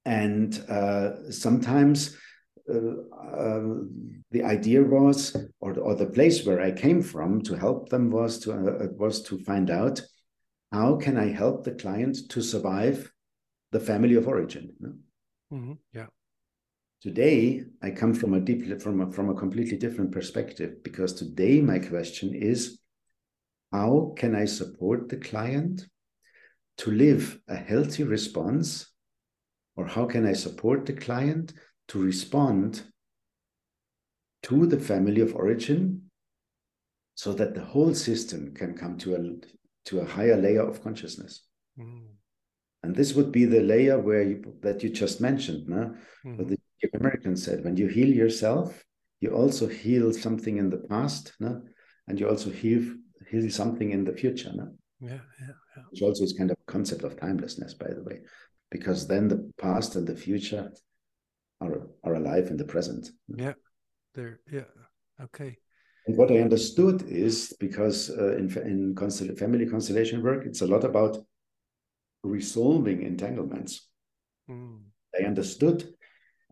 [0.04, 2.16] and uh, sometimes
[2.72, 3.02] uh,
[3.36, 3.62] uh,
[4.30, 8.38] the idea was, or, or the place where I came from to help them was
[8.40, 10.00] to uh, was to find out
[10.72, 13.10] how can I help the client to survive
[13.72, 14.72] the family of origin.
[15.52, 15.74] Mm-hmm.
[15.92, 16.06] Yeah.
[17.00, 21.60] Today, I come from a deep from a, from a completely different perspective because today
[21.60, 22.80] my question is,
[23.72, 25.86] how can I support the client
[26.78, 28.92] to live a healthy response
[29.76, 31.52] or how can I support the client
[31.88, 32.82] to respond
[34.42, 36.10] to the family of origin
[37.14, 39.20] so that the whole system can come to a
[39.86, 41.44] to a higher layer of consciousness.
[41.78, 42.17] Mm.
[42.82, 45.94] And this would be the layer where you that you just mentioned, no?
[46.24, 46.38] Mm.
[46.38, 46.58] What the
[46.94, 48.84] American said, when you heal yourself,
[49.20, 51.62] you also heal something in the past, no?
[52.08, 52.82] and you also heal
[53.30, 54.50] heal something in the future.
[54.54, 54.68] No?
[55.00, 55.82] Yeah, yeah, yeah.
[55.90, 58.20] Which also is kind of a concept of timelessness, by the way,
[58.70, 60.72] because then the past and the future
[61.60, 63.10] are are alive in the present.
[63.28, 63.54] Yeah,
[64.14, 64.40] there.
[64.50, 64.70] Yeah.
[65.20, 65.58] Okay.
[66.06, 70.84] And what I understood is because uh, in in family constellation work, it's a lot
[70.84, 71.18] about
[72.22, 73.88] resolving entanglements.
[74.50, 74.80] Mm.
[75.18, 75.88] I understood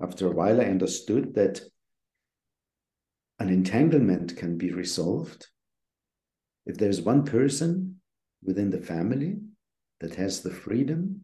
[0.00, 0.60] after a while.
[0.60, 1.60] I understood that
[3.38, 5.46] an entanglement can be resolved
[6.64, 8.00] if there's one person
[8.42, 9.36] within the family
[10.00, 11.22] that has the freedom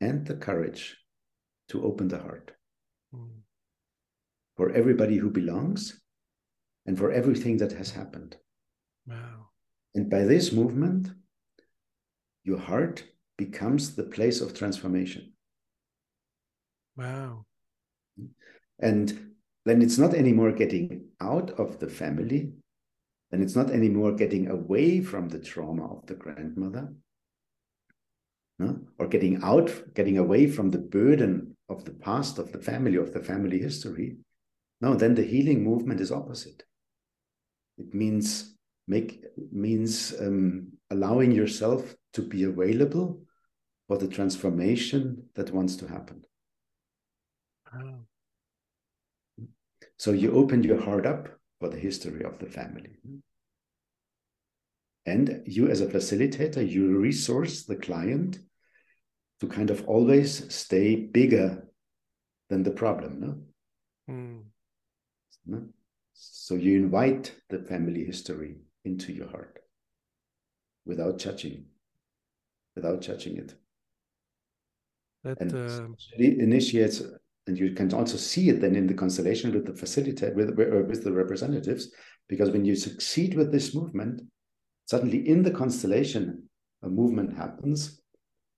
[0.00, 0.96] and the courage
[1.68, 2.52] to open the heart
[3.14, 3.28] mm.
[4.56, 6.00] for everybody who belongs
[6.86, 8.36] and for everything that has happened.
[9.06, 9.48] Wow.
[9.94, 11.08] And by this movement,
[12.42, 13.04] your heart
[13.36, 15.32] becomes the place of transformation.
[16.96, 17.44] Wow.
[18.78, 22.52] And then it's not anymore getting out of the family,
[23.30, 26.92] then it's not anymore getting away from the trauma of the grandmother
[28.58, 28.80] no?
[28.98, 33.12] or getting out, getting away from the burden of the past, of the family, of
[33.12, 34.16] the family history.
[34.80, 36.62] No, then the healing movement is opposite.
[37.78, 38.54] It means
[38.86, 43.22] make means um, allowing yourself to be available
[43.86, 46.24] for the transformation that wants to happen.
[49.98, 51.28] So you open your heart up
[51.60, 52.96] for the history of the family.
[55.06, 58.38] and you as a facilitator you resource the client
[59.40, 61.68] to kind of always stay bigger
[62.48, 64.14] than the problem no?
[64.14, 64.42] Mm.
[65.46, 65.62] no?
[66.14, 69.58] so you invite the family history into your heart
[70.86, 71.66] without judging
[72.74, 73.54] without judging it.
[75.22, 75.88] That and uh...
[76.18, 77.02] it initiates
[77.46, 81.04] and you can also see it then in the constellation with the facilitator with, with
[81.04, 81.92] the representatives
[82.28, 84.22] because when you succeed with this movement
[84.86, 86.48] suddenly in the constellation
[86.82, 88.00] a movement happens.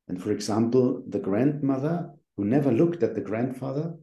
[0.09, 3.95] And for example the grandmother who never looked at the grandfather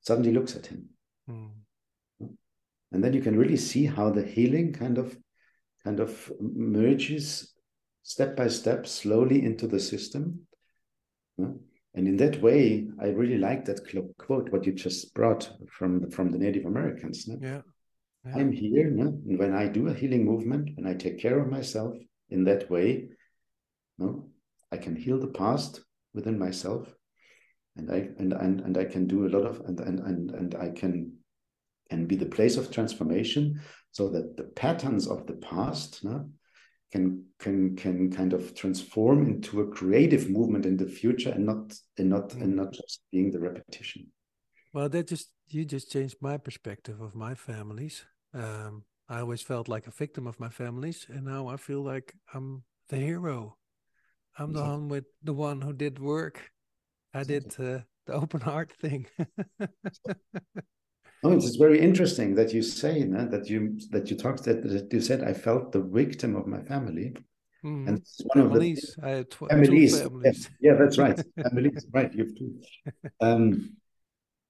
[0.00, 0.88] suddenly looks at him.
[1.30, 1.50] Mm.
[2.90, 5.16] and then you can really see how the healing kind of
[5.84, 7.51] kind of merges
[8.02, 10.40] step by step slowly into the system
[11.38, 13.80] and in that way i really like that
[14.18, 17.60] quote what you just brought from the, from the native americans yeah
[18.24, 18.34] yeah.
[18.36, 19.06] I'm here, no?
[19.26, 21.96] and when I do a healing movement, when I take care of myself
[22.30, 23.08] in that way,
[23.98, 24.28] no,
[24.70, 25.80] I can heal the past
[26.14, 26.88] within myself,
[27.76, 30.54] and I and and, and I can do a lot of and and and and
[30.54, 31.14] I can
[31.90, 36.30] can be the place of transformation, so that the patterns of the past, no,
[36.92, 41.72] can can can kind of transform into a creative movement in the future, and not
[41.98, 42.42] and not mm.
[42.42, 44.06] and not just being the repetition.
[44.72, 48.04] Well, that just you just changed my perspective of my families.
[48.34, 52.14] Um, I always felt like a victim of my families, and now I feel like
[52.34, 53.56] I'm the hero.
[54.38, 56.50] I'm the one with the one who did work.
[57.12, 59.06] I did uh, the open heart thing.
[61.22, 64.92] oh, it's very interesting that you say no, that you that you talked that, that
[64.92, 67.14] you said I felt the victim of my family.
[67.64, 67.86] Mm.
[67.88, 68.96] And it's one families.
[69.02, 70.00] of the tw- families.
[70.00, 70.50] families.
[70.60, 71.20] Yeah, yeah, that's right.
[71.40, 72.12] families, right?
[72.12, 72.60] You've two.
[73.20, 73.76] Um,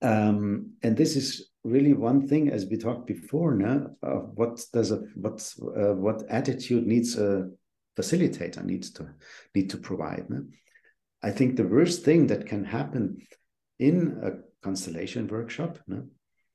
[0.00, 4.90] um, and this is really one thing, as we talked before, now, uh, what does
[4.90, 7.50] a what uh, what attitude needs a
[7.98, 9.08] facilitator needs to
[9.54, 10.28] need to provide.
[10.28, 10.44] No?
[11.22, 13.26] I think the worst thing that can happen
[13.78, 16.04] in a constellation workshop, no?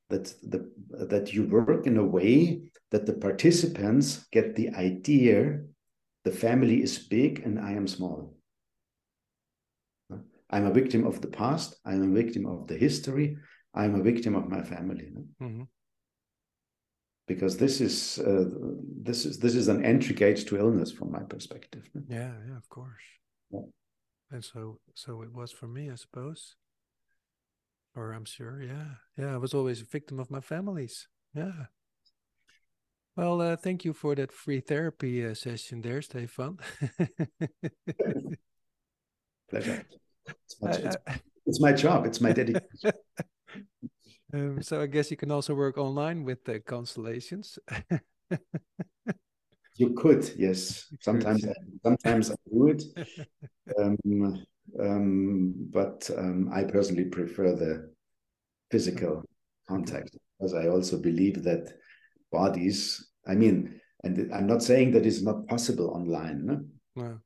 [0.09, 0.69] That the
[1.11, 5.59] that you work in a way that the participants get the idea
[6.27, 8.35] the family is big and I am small.
[10.49, 11.79] I'm a victim of the past.
[11.85, 13.37] I'm a victim of the history.
[13.73, 15.07] I'm a victim of my family.
[15.41, 15.63] Mm-hmm.
[17.27, 18.45] Because this is uh,
[19.07, 21.83] this is this is an entry gate to illness from my perspective.
[22.07, 23.07] Yeah, yeah, of course.
[23.51, 23.67] Yeah.
[24.31, 26.55] And so, so it was for me, I suppose.
[27.97, 29.33] Or I'm sure, yeah, yeah.
[29.33, 31.07] I was always a victim of my families.
[31.33, 31.65] Yeah.
[33.15, 36.59] Well, uh, thank you for that free therapy uh, session there, Stephan.
[39.49, 39.83] Pleasure.
[40.27, 40.97] It's my, it's,
[41.47, 42.05] it's my job.
[42.05, 42.61] It's my dedication.
[44.33, 47.57] um, so I guess you can also work online with the constellations.
[49.75, 50.85] you could, yes.
[51.01, 51.43] Sometimes,
[51.81, 52.83] sometimes I do it,
[53.79, 53.97] um,
[54.79, 57.91] um, but um, I personally prefer the
[58.71, 59.23] physical
[59.67, 61.71] contact because I also believe that
[62.31, 63.09] bodies.
[63.27, 66.45] I mean, and I'm not saying that it's not possible online.
[66.45, 66.61] No?
[66.95, 67.19] Wow.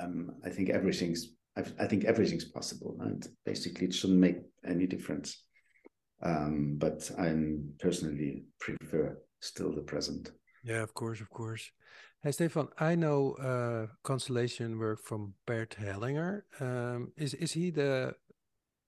[0.00, 5.42] Um, I think everything's I, think everything's possible, and basically it shouldn't make any difference.
[6.22, 7.34] Um, but I
[7.78, 10.32] personally prefer still the present.
[10.64, 11.70] Yeah, of course, of course.
[12.22, 16.42] Hey, Stephan, I know uh, constellation work from Bert Hellinger.
[16.60, 18.14] Um, is is he the?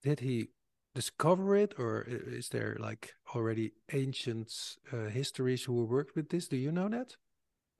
[0.02, 0.48] Did he
[0.94, 4.52] discover it, or is there like already ancient
[4.92, 6.48] uh, histories who worked with this?
[6.48, 7.16] Do you know that?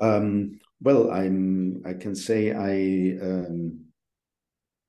[0.00, 1.82] Um, well, I'm.
[1.84, 3.18] I can say I.
[3.24, 3.86] Um,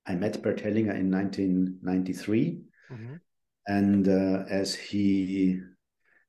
[0.05, 2.62] I met Bert Hellinger in 1993.
[2.91, 3.16] Mm-hmm.
[3.68, 5.62] And uh, as he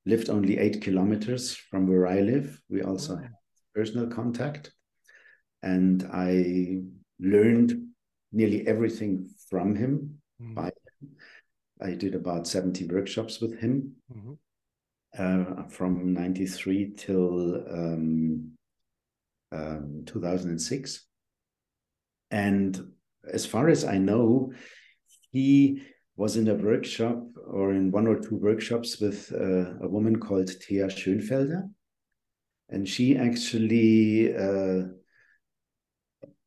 [0.05, 3.28] lived only eight kilometers from where I live, we also oh.
[3.75, 4.73] Personal contact.
[5.62, 6.83] And I
[7.18, 7.89] learned
[8.33, 10.21] nearly everything from him.
[10.41, 10.55] Mm-hmm.
[10.55, 10.71] By
[11.83, 14.33] I did about 70 workshops with him mm-hmm.
[15.18, 18.51] uh, from 93 till um,
[19.53, 21.07] um, 2006.
[22.31, 22.93] And
[23.33, 24.53] as far as I know,
[25.33, 25.83] he
[26.16, 30.51] was in a workshop or in one or two workshops with uh, a woman called
[30.51, 31.71] Thea Schönfelder.
[32.71, 34.85] And she actually uh,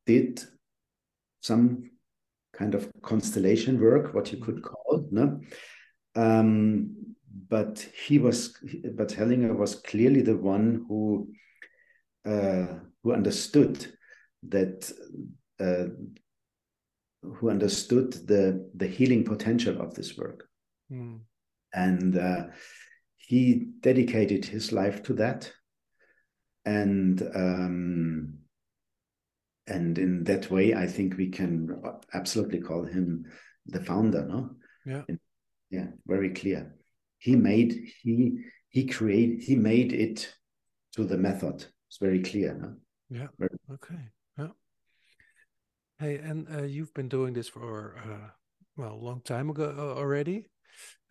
[0.05, 0.43] did
[1.41, 1.91] some
[2.53, 5.07] kind of constellation work, what you could call.
[5.11, 5.41] No?
[6.15, 6.95] Um,
[7.49, 8.57] but he was,
[8.95, 11.33] but Hellinger was clearly the one who
[12.25, 13.85] uh, who understood
[14.43, 14.91] that
[15.59, 15.85] uh,
[17.21, 20.47] who understood the the healing potential of this work,
[20.91, 21.19] mm.
[21.73, 22.45] and uh,
[23.17, 25.51] he dedicated his life to that.
[26.65, 28.39] And um,
[29.67, 31.69] and in that way, I think we can
[32.13, 33.25] absolutely call him
[33.65, 34.25] the founder.
[34.25, 34.51] No,
[34.85, 35.19] yeah, and,
[35.69, 36.75] yeah, very clear.
[37.17, 40.33] He made he he create he made it
[40.93, 41.65] to the method.
[41.87, 42.53] It's very clear.
[42.53, 42.75] No?
[43.09, 43.27] Yeah.
[43.37, 44.09] Very okay.
[44.37, 44.47] Yeah.
[45.99, 48.29] Hey, and uh, you've been doing this for uh,
[48.75, 50.45] well a long time ago uh, already.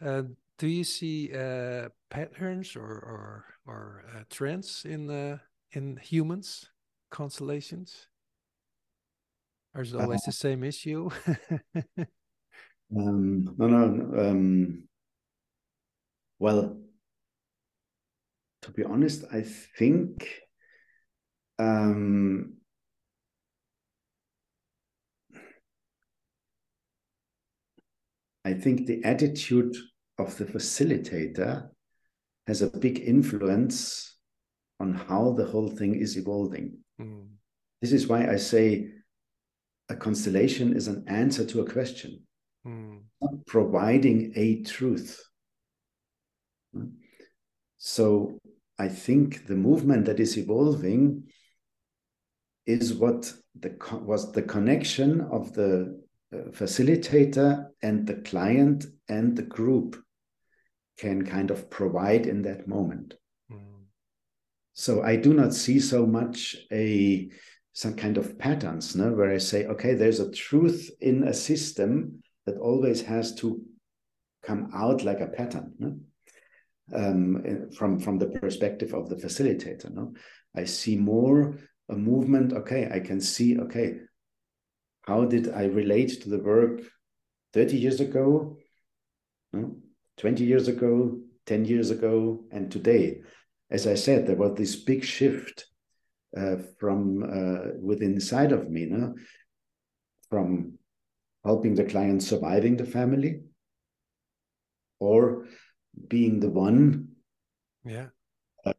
[0.00, 0.22] Uh,
[0.59, 5.38] do you see uh, patterns or or, or uh, trends in uh,
[5.72, 6.70] in humans
[7.11, 8.09] constellations?
[9.74, 11.09] Or is it always the same issue?
[12.96, 13.84] um, no, no.
[14.20, 14.88] Um,
[16.38, 16.76] well,
[18.62, 20.28] to be honest, I think
[21.59, 22.59] um,
[28.44, 29.76] I think the attitude
[30.19, 31.69] of the facilitator
[32.47, 34.17] has a big influence
[34.81, 36.79] on how the whole thing is evolving.
[37.01, 37.29] Mm.
[37.81, 38.89] This is why I say
[39.89, 42.21] a constellation is an answer to a question,
[42.67, 43.01] mm.
[43.47, 45.23] providing a truth.
[47.79, 48.39] So
[48.79, 51.25] I think the movement that is evolving
[52.67, 56.01] is what the was the connection of the
[56.51, 60.03] facilitator and the client and the group
[60.99, 63.14] can kind of provide in that moment.
[63.51, 63.85] Mm.
[64.74, 67.30] So I do not see so much a
[67.74, 72.22] some kind of patterns, no, where I say, okay, there's a truth in a system
[72.45, 73.62] that always has to
[74.43, 75.72] come out like a pattern.
[75.78, 75.99] No?
[76.95, 80.14] Um, from from the perspective of the facilitator, no,
[80.55, 81.57] I see more
[81.89, 82.53] a movement.
[82.53, 83.59] Okay, I can see.
[83.59, 84.01] Okay,
[85.03, 86.80] how did I relate to the work
[87.53, 88.57] 30 years ago,
[90.16, 93.20] 20 years ago, 10 years ago, and today?
[93.70, 95.66] As I said, there was this big shift
[96.36, 99.14] uh, from uh, within inside of me, no?
[100.30, 100.78] from
[101.44, 103.40] helping the client surviving the family
[104.98, 105.46] or
[106.09, 107.09] being the one
[107.84, 108.07] yeah
[108.64, 108.72] uh,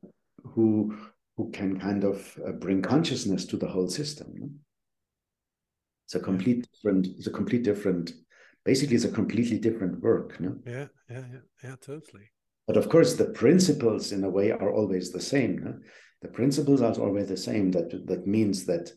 [0.44, 0.98] who
[1.38, 4.50] who can kind of uh, bring consciousness to the whole system no?
[6.06, 8.12] It's a complete different it's a complete different
[8.66, 12.32] basically it's a completely different work no yeah yeah yeah yeah totally
[12.68, 15.74] but of course the principles in a way are always the same no?
[16.22, 18.92] the principles are always the same that that means that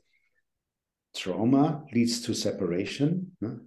[1.15, 3.59] trauma leads to separation no?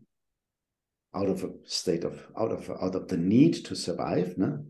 [1.15, 4.63] out of a state of out of out of the need to survive no?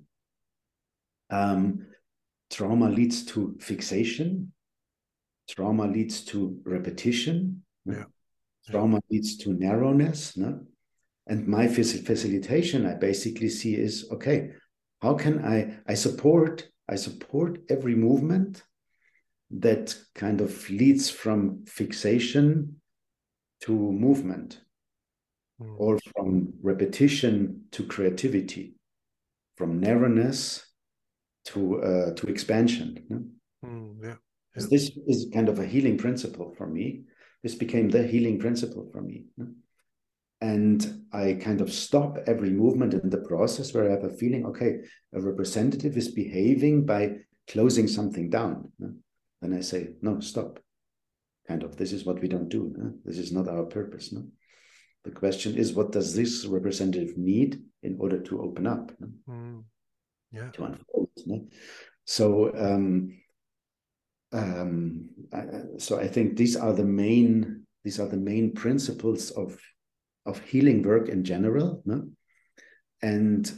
[1.29, 1.85] um,
[2.49, 4.51] trauma leads to fixation
[5.47, 8.05] trauma leads to repetition yeah.
[8.69, 10.59] Trauma leads to narrowness no?
[11.27, 14.51] and my facilitation i basically see is okay
[15.01, 18.63] how can i i support i support every movement
[19.51, 22.75] that kind of leads from fixation
[23.61, 24.61] to movement
[25.61, 25.73] mm.
[25.77, 28.75] or from repetition to creativity
[29.55, 30.65] from narrowness
[31.45, 33.23] to uh, to expansion no?
[33.65, 34.15] mm, yeah.
[34.55, 34.65] yeah.
[34.69, 37.03] this is kind of a healing principle for me
[37.43, 39.25] this became the healing principle for me
[40.41, 44.45] and i kind of stop every movement in the process where i have a feeling
[44.45, 44.77] okay
[45.13, 47.11] a representative is behaving by
[47.47, 48.71] closing something down
[49.41, 50.59] then i say no stop
[51.47, 54.13] kind of this is what we don't do this is not our purpose
[55.05, 58.91] the question is, what does this representative need in order to open up?
[59.29, 59.63] Mm.
[60.31, 60.49] Yeah.
[60.51, 61.09] To unfold.
[62.05, 63.17] So, um,
[64.31, 65.09] um,
[65.77, 69.59] so I think these are the main these are the main principles of
[70.25, 71.81] of healing work in general.
[71.85, 72.09] No?
[73.01, 73.51] And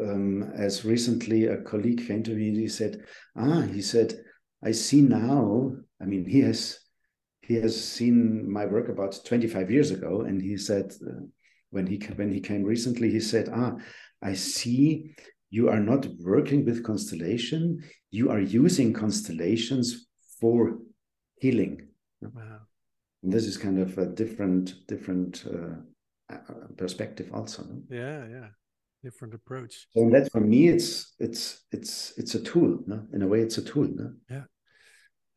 [0.00, 3.04] um, as recently a colleague came to me and he said,
[3.36, 4.14] "Ah, he said,
[4.62, 5.72] I see now.
[6.00, 6.78] I mean, he has
[7.48, 11.24] he has seen my work about 25 years ago and he said uh,
[11.70, 13.72] when he when he came recently he said ah
[14.22, 15.14] i see
[15.50, 17.82] you are not working with constellation.
[18.10, 20.06] You are using constellations
[20.40, 20.78] for
[21.40, 21.88] healing.
[22.20, 22.60] Wow.
[23.22, 25.76] and this is kind of a different different uh,
[26.34, 27.82] uh perspective also no?
[27.90, 28.48] yeah yeah.
[29.04, 29.86] Different approach.
[29.94, 33.06] So that for me it's it's it's it's a tool no?
[33.12, 34.12] in a way it's a tool no?
[34.28, 34.44] yeah.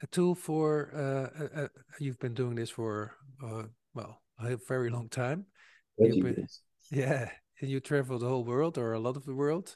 [0.02, 1.68] A tool for uh, uh, uh,
[2.00, 5.46] you've been doing this for uh, well a very long time.
[6.00, 6.48] Been,
[6.90, 7.30] yeah.
[7.62, 9.76] And you travel the whole world or a lot of the world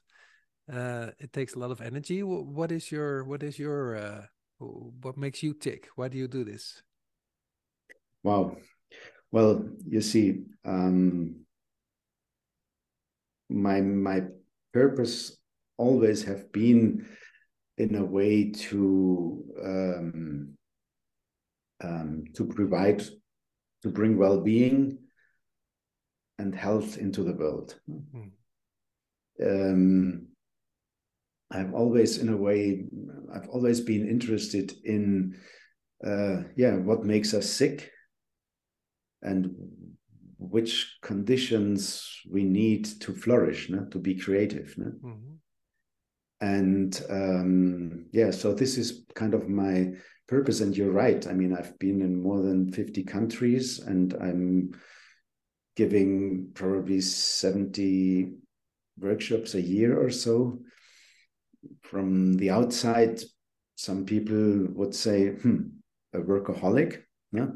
[0.71, 4.21] uh, it takes a lot of energy what is your what is your uh,
[4.59, 6.81] what makes you tick why do you do this
[8.23, 8.55] wow
[9.31, 11.35] well you see um,
[13.49, 14.23] my my
[14.73, 15.37] purpose
[15.77, 17.05] always have been
[17.77, 20.55] in a way to um,
[21.83, 23.03] um, to provide,
[23.83, 24.97] to bring well-being
[26.37, 27.75] and health into the world.
[27.89, 28.31] Mm.
[29.41, 30.27] Um,
[31.51, 32.85] I've always, in a way,
[33.33, 35.37] I've always been interested in,
[36.05, 37.91] uh, yeah, what makes us sick,
[39.21, 39.55] and
[40.37, 43.85] which conditions we need to flourish, no?
[43.85, 44.73] to be creative.
[44.77, 44.91] No?
[45.03, 45.33] Mm-hmm.
[46.41, 49.91] And um, yeah, so this is kind of my
[50.27, 50.61] purpose.
[50.61, 51.25] And you're right.
[51.27, 54.71] I mean, I've been in more than 50 countries and I'm
[55.75, 58.33] giving probably 70
[58.97, 60.59] workshops a year or so.
[61.83, 63.21] From the outside,
[63.75, 65.67] some people would say, hmm,
[66.13, 67.03] a workaholic.
[67.31, 67.47] Yeah.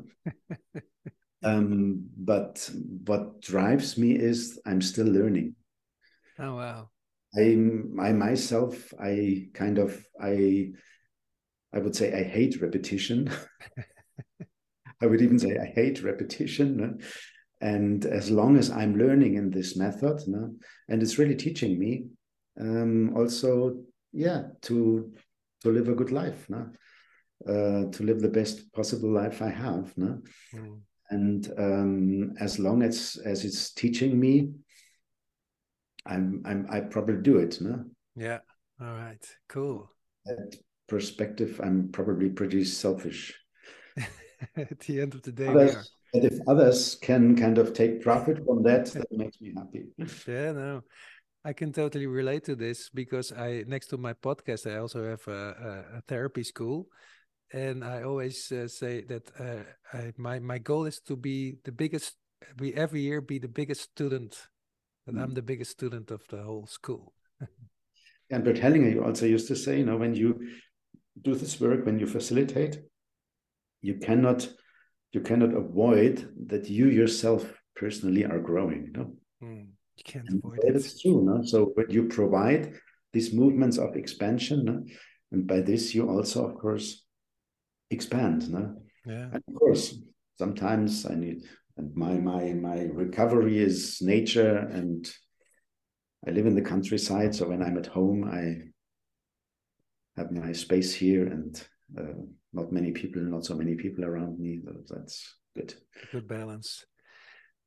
[1.43, 2.69] um, but
[3.05, 5.55] what drives me is I'm still learning.
[6.37, 6.89] Oh wow!
[7.35, 7.51] I
[8.01, 10.71] I myself I kind of I
[11.73, 13.29] I would say I hate repetition.
[15.01, 16.77] I would even say I hate repetition.
[16.77, 16.97] No?
[17.61, 20.55] And as long as I'm learning in this method, no?
[20.87, 22.05] and it's really teaching me
[22.59, 23.77] um, also,
[24.11, 25.13] yeah, to
[25.63, 26.69] to live a good life, no?
[27.47, 29.97] Uh, to live the best possible life I have.
[29.97, 30.21] No?
[30.53, 34.49] Mm and um, as long as as it's teaching me
[36.05, 37.83] i'm i'm i probably do it no
[38.15, 38.39] yeah
[38.81, 39.91] all right cool
[40.25, 40.55] that
[40.87, 43.37] perspective i'm probably pretty selfish
[44.55, 48.63] at the end of the day others, if others can kind of take profit from
[48.63, 49.85] that that makes me happy
[50.27, 50.81] yeah no
[51.45, 55.25] I can totally relate to this because I, next to my podcast, I also have
[55.27, 56.87] a, a, a therapy school,
[57.53, 61.71] and I always uh, say that uh, I, my my goal is to be the
[61.71, 62.15] biggest.
[62.57, 64.35] We every year be the biggest student,
[65.07, 65.23] and mm.
[65.23, 67.13] I'm the biggest student of the whole school.
[68.29, 70.47] and Bert Hellinger, you also used to say, you know, when you
[71.21, 72.79] do this work, when you facilitate,
[73.81, 74.49] you cannot
[75.11, 78.91] you cannot avoid that you yourself personally are growing.
[78.93, 79.15] No, mm,
[79.99, 80.73] you can't avoid it.
[80.73, 81.23] That's true.
[81.23, 82.73] No, so when you provide
[83.13, 84.85] these movements of expansion, no?
[85.31, 87.05] and by this you also, of course
[87.89, 88.49] expand.
[88.49, 88.75] No?
[89.05, 89.29] Yeah.
[89.33, 89.95] And of course,
[90.37, 91.43] sometimes I need
[91.77, 95.09] and my my my recovery is nature and
[96.27, 98.57] I live in the countryside, so when I'm at home, I
[100.19, 101.63] have my space here and
[101.97, 102.19] uh,
[102.51, 104.59] not many people, not so many people around me.
[104.65, 105.73] So That's good.
[106.11, 106.85] Good balance.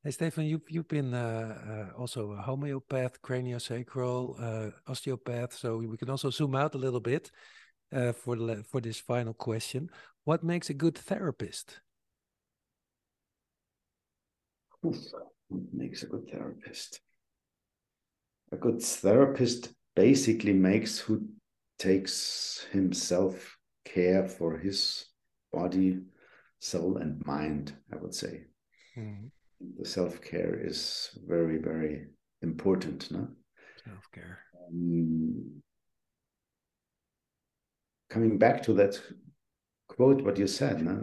[0.03, 5.53] Hey Stephan, you've you've been uh, uh, also a homeopath, craniosacral, uh, osteopath.
[5.53, 7.31] So we can also zoom out a little bit
[7.93, 9.89] uh, for the, for this final question.
[10.25, 11.79] What makes a good therapist?
[14.81, 14.97] What
[15.71, 16.99] makes a good therapist?
[18.51, 21.29] A good therapist basically makes who
[21.79, 25.05] takes himself care for his
[25.53, 26.01] body,
[26.59, 28.47] soul, and mind, I would say.
[28.97, 29.27] Mm-hmm.
[29.77, 32.07] The self care is very, very
[32.41, 33.11] important.
[33.11, 33.27] No?
[33.85, 34.39] Self care.
[34.67, 35.61] Um,
[38.09, 39.01] coming back to that
[39.87, 40.95] quote what you said no?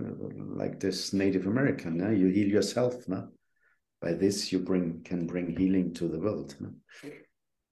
[0.54, 2.10] like this native american no?
[2.10, 3.28] you heal yourself no?
[4.00, 6.70] by this you bring can bring healing to the world no?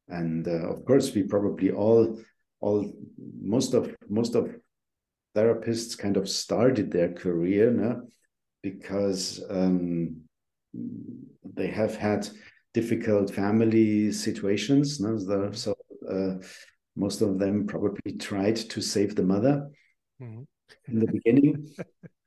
[0.09, 2.18] and uh, of course we probably all
[2.61, 2.93] all
[3.41, 4.55] most of most of
[5.36, 8.03] therapists kind of started their career no?
[8.62, 10.16] because um,
[11.55, 12.29] they have had
[12.75, 15.19] difficult family situations no?
[15.53, 15.75] so
[16.11, 16.35] uh,
[16.99, 19.71] most of them probably tried to save the mother
[20.21, 20.43] mm-hmm.
[20.89, 21.69] in the beginning.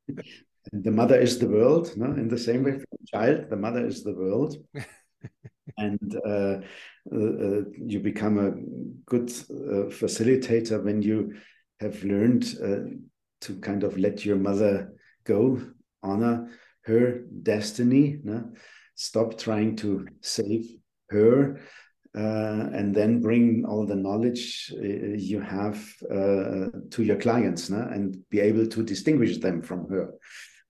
[0.72, 2.06] the mother is the world, no?
[2.06, 4.56] in the same way, for the child, the mother is the world.
[5.78, 6.58] and uh,
[7.14, 8.52] uh, uh, you become a
[9.06, 11.36] good uh, facilitator when you
[11.80, 12.80] have learned uh,
[13.42, 14.94] to kind of let your mother
[15.26, 15.62] go,
[16.04, 16.50] honor
[16.84, 18.52] her destiny, no?
[18.96, 20.78] stop trying to save
[21.10, 21.60] her
[22.16, 25.78] uh, and then bring all the knowledge uh, you have
[26.10, 27.80] uh, to your clients no?
[27.80, 30.14] and be able to distinguish them from her.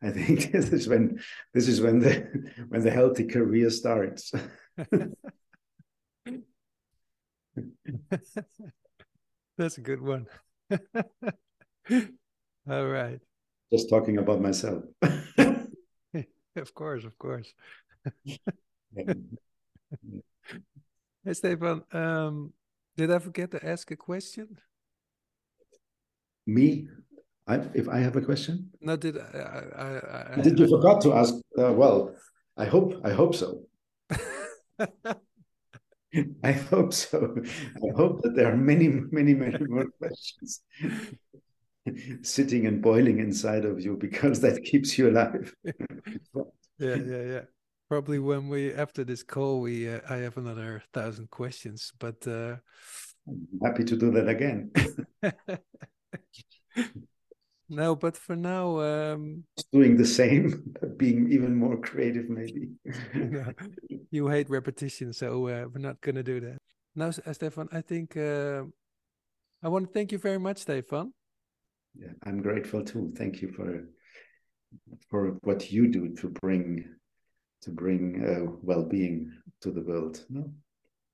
[0.04, 1.20] I think this is when
[1.54, 2.26] this is when the
[2.70, 4.32] when the healthy career starts.
[9.58, 10.28] That's a good one.
[12.70, 13.20] All right.
[13.72, 14.84] Just talking about myself
[16.56, 17.54] of course of course
[21.24, 22.52] Hey, Stephan, um,
[22.98, 24.58] did I forget to ask a question?
[26.48, 26.88] Me?
[27.48, 28.72] I, if I have a question?
[28.82, 29.22] No, did I?
[29.78, 31.36] I, I did you forgot to ask?
[31.58, 32.16] Uh, well,
[32.58, 33.00] I hope.
[33.04, 33.62] I hope so.
[36.44, 37.36] I hope so.
[37.76, 40.62] I hope that there are many, many, many more questions.
[42.22, 45.54] sitting and boiling inside of you because that keeps you alive.
[46.80, 47.42] yeah, yeah, yeah.
[47.90, 52.56] Probably when we after this call, we uh, I have another thousand questions, but uh,
[53.62, 54.72] happy to do that again.
[57.70, 62.70] no, but for now, um, doing the same, but being even more creative, maybe.
[64.10, 66.60] you hate repetition, so uh, we're not gonna do that.
[66.96, 68.64] Now, Stephan, I think uh,
[69.62, 71.12] I want to thank you very much, Stephan.
[71.94, 73.12] Yeah, I'm grateful too.
[73.16, 73.88] Thank you for
[75.10, 76.86] for what you do to bring
[77.62, 79.32] to bring uh, well-being
[79.62, 80.26] to the world.
[80.30, 80.52] No?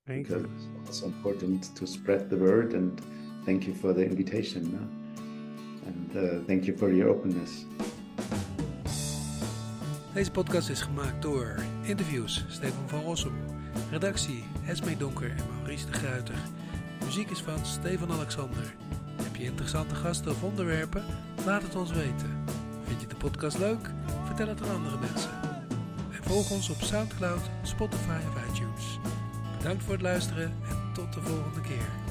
[0.05, 0.51] Thank because you.
[0.81, 3.01] It's also important to spread the word, and
[3.45, 4.71] thank you for the invitation.
[4.71, 4.87] No?
[5.87, 7.65] And uh, thank you for your openness.
[10.13, 13.33] Deze podcast is gemaakt door interviews Stefan van Rossum,
[13.91, 16.35] redactie Esme Donker en Maurice de Gruiter.
[17.03, 18.75] Muziek is van Stefan Alexander.
[19.37, 21.03] Je interessante gasten of onderwerpen?
[21.45, 22.43] Laat het ons weten.
[22.83, 23.89] Vind je de podcast leuk?
[24.25, 25.31] Vertel het aan andere mensen.
[26.11, 28.99] En volg ons op Soundcloud, Spotify of iTunes.
[29.57, 32.06] Bedankt voor het luisteren en tot de volgende keer.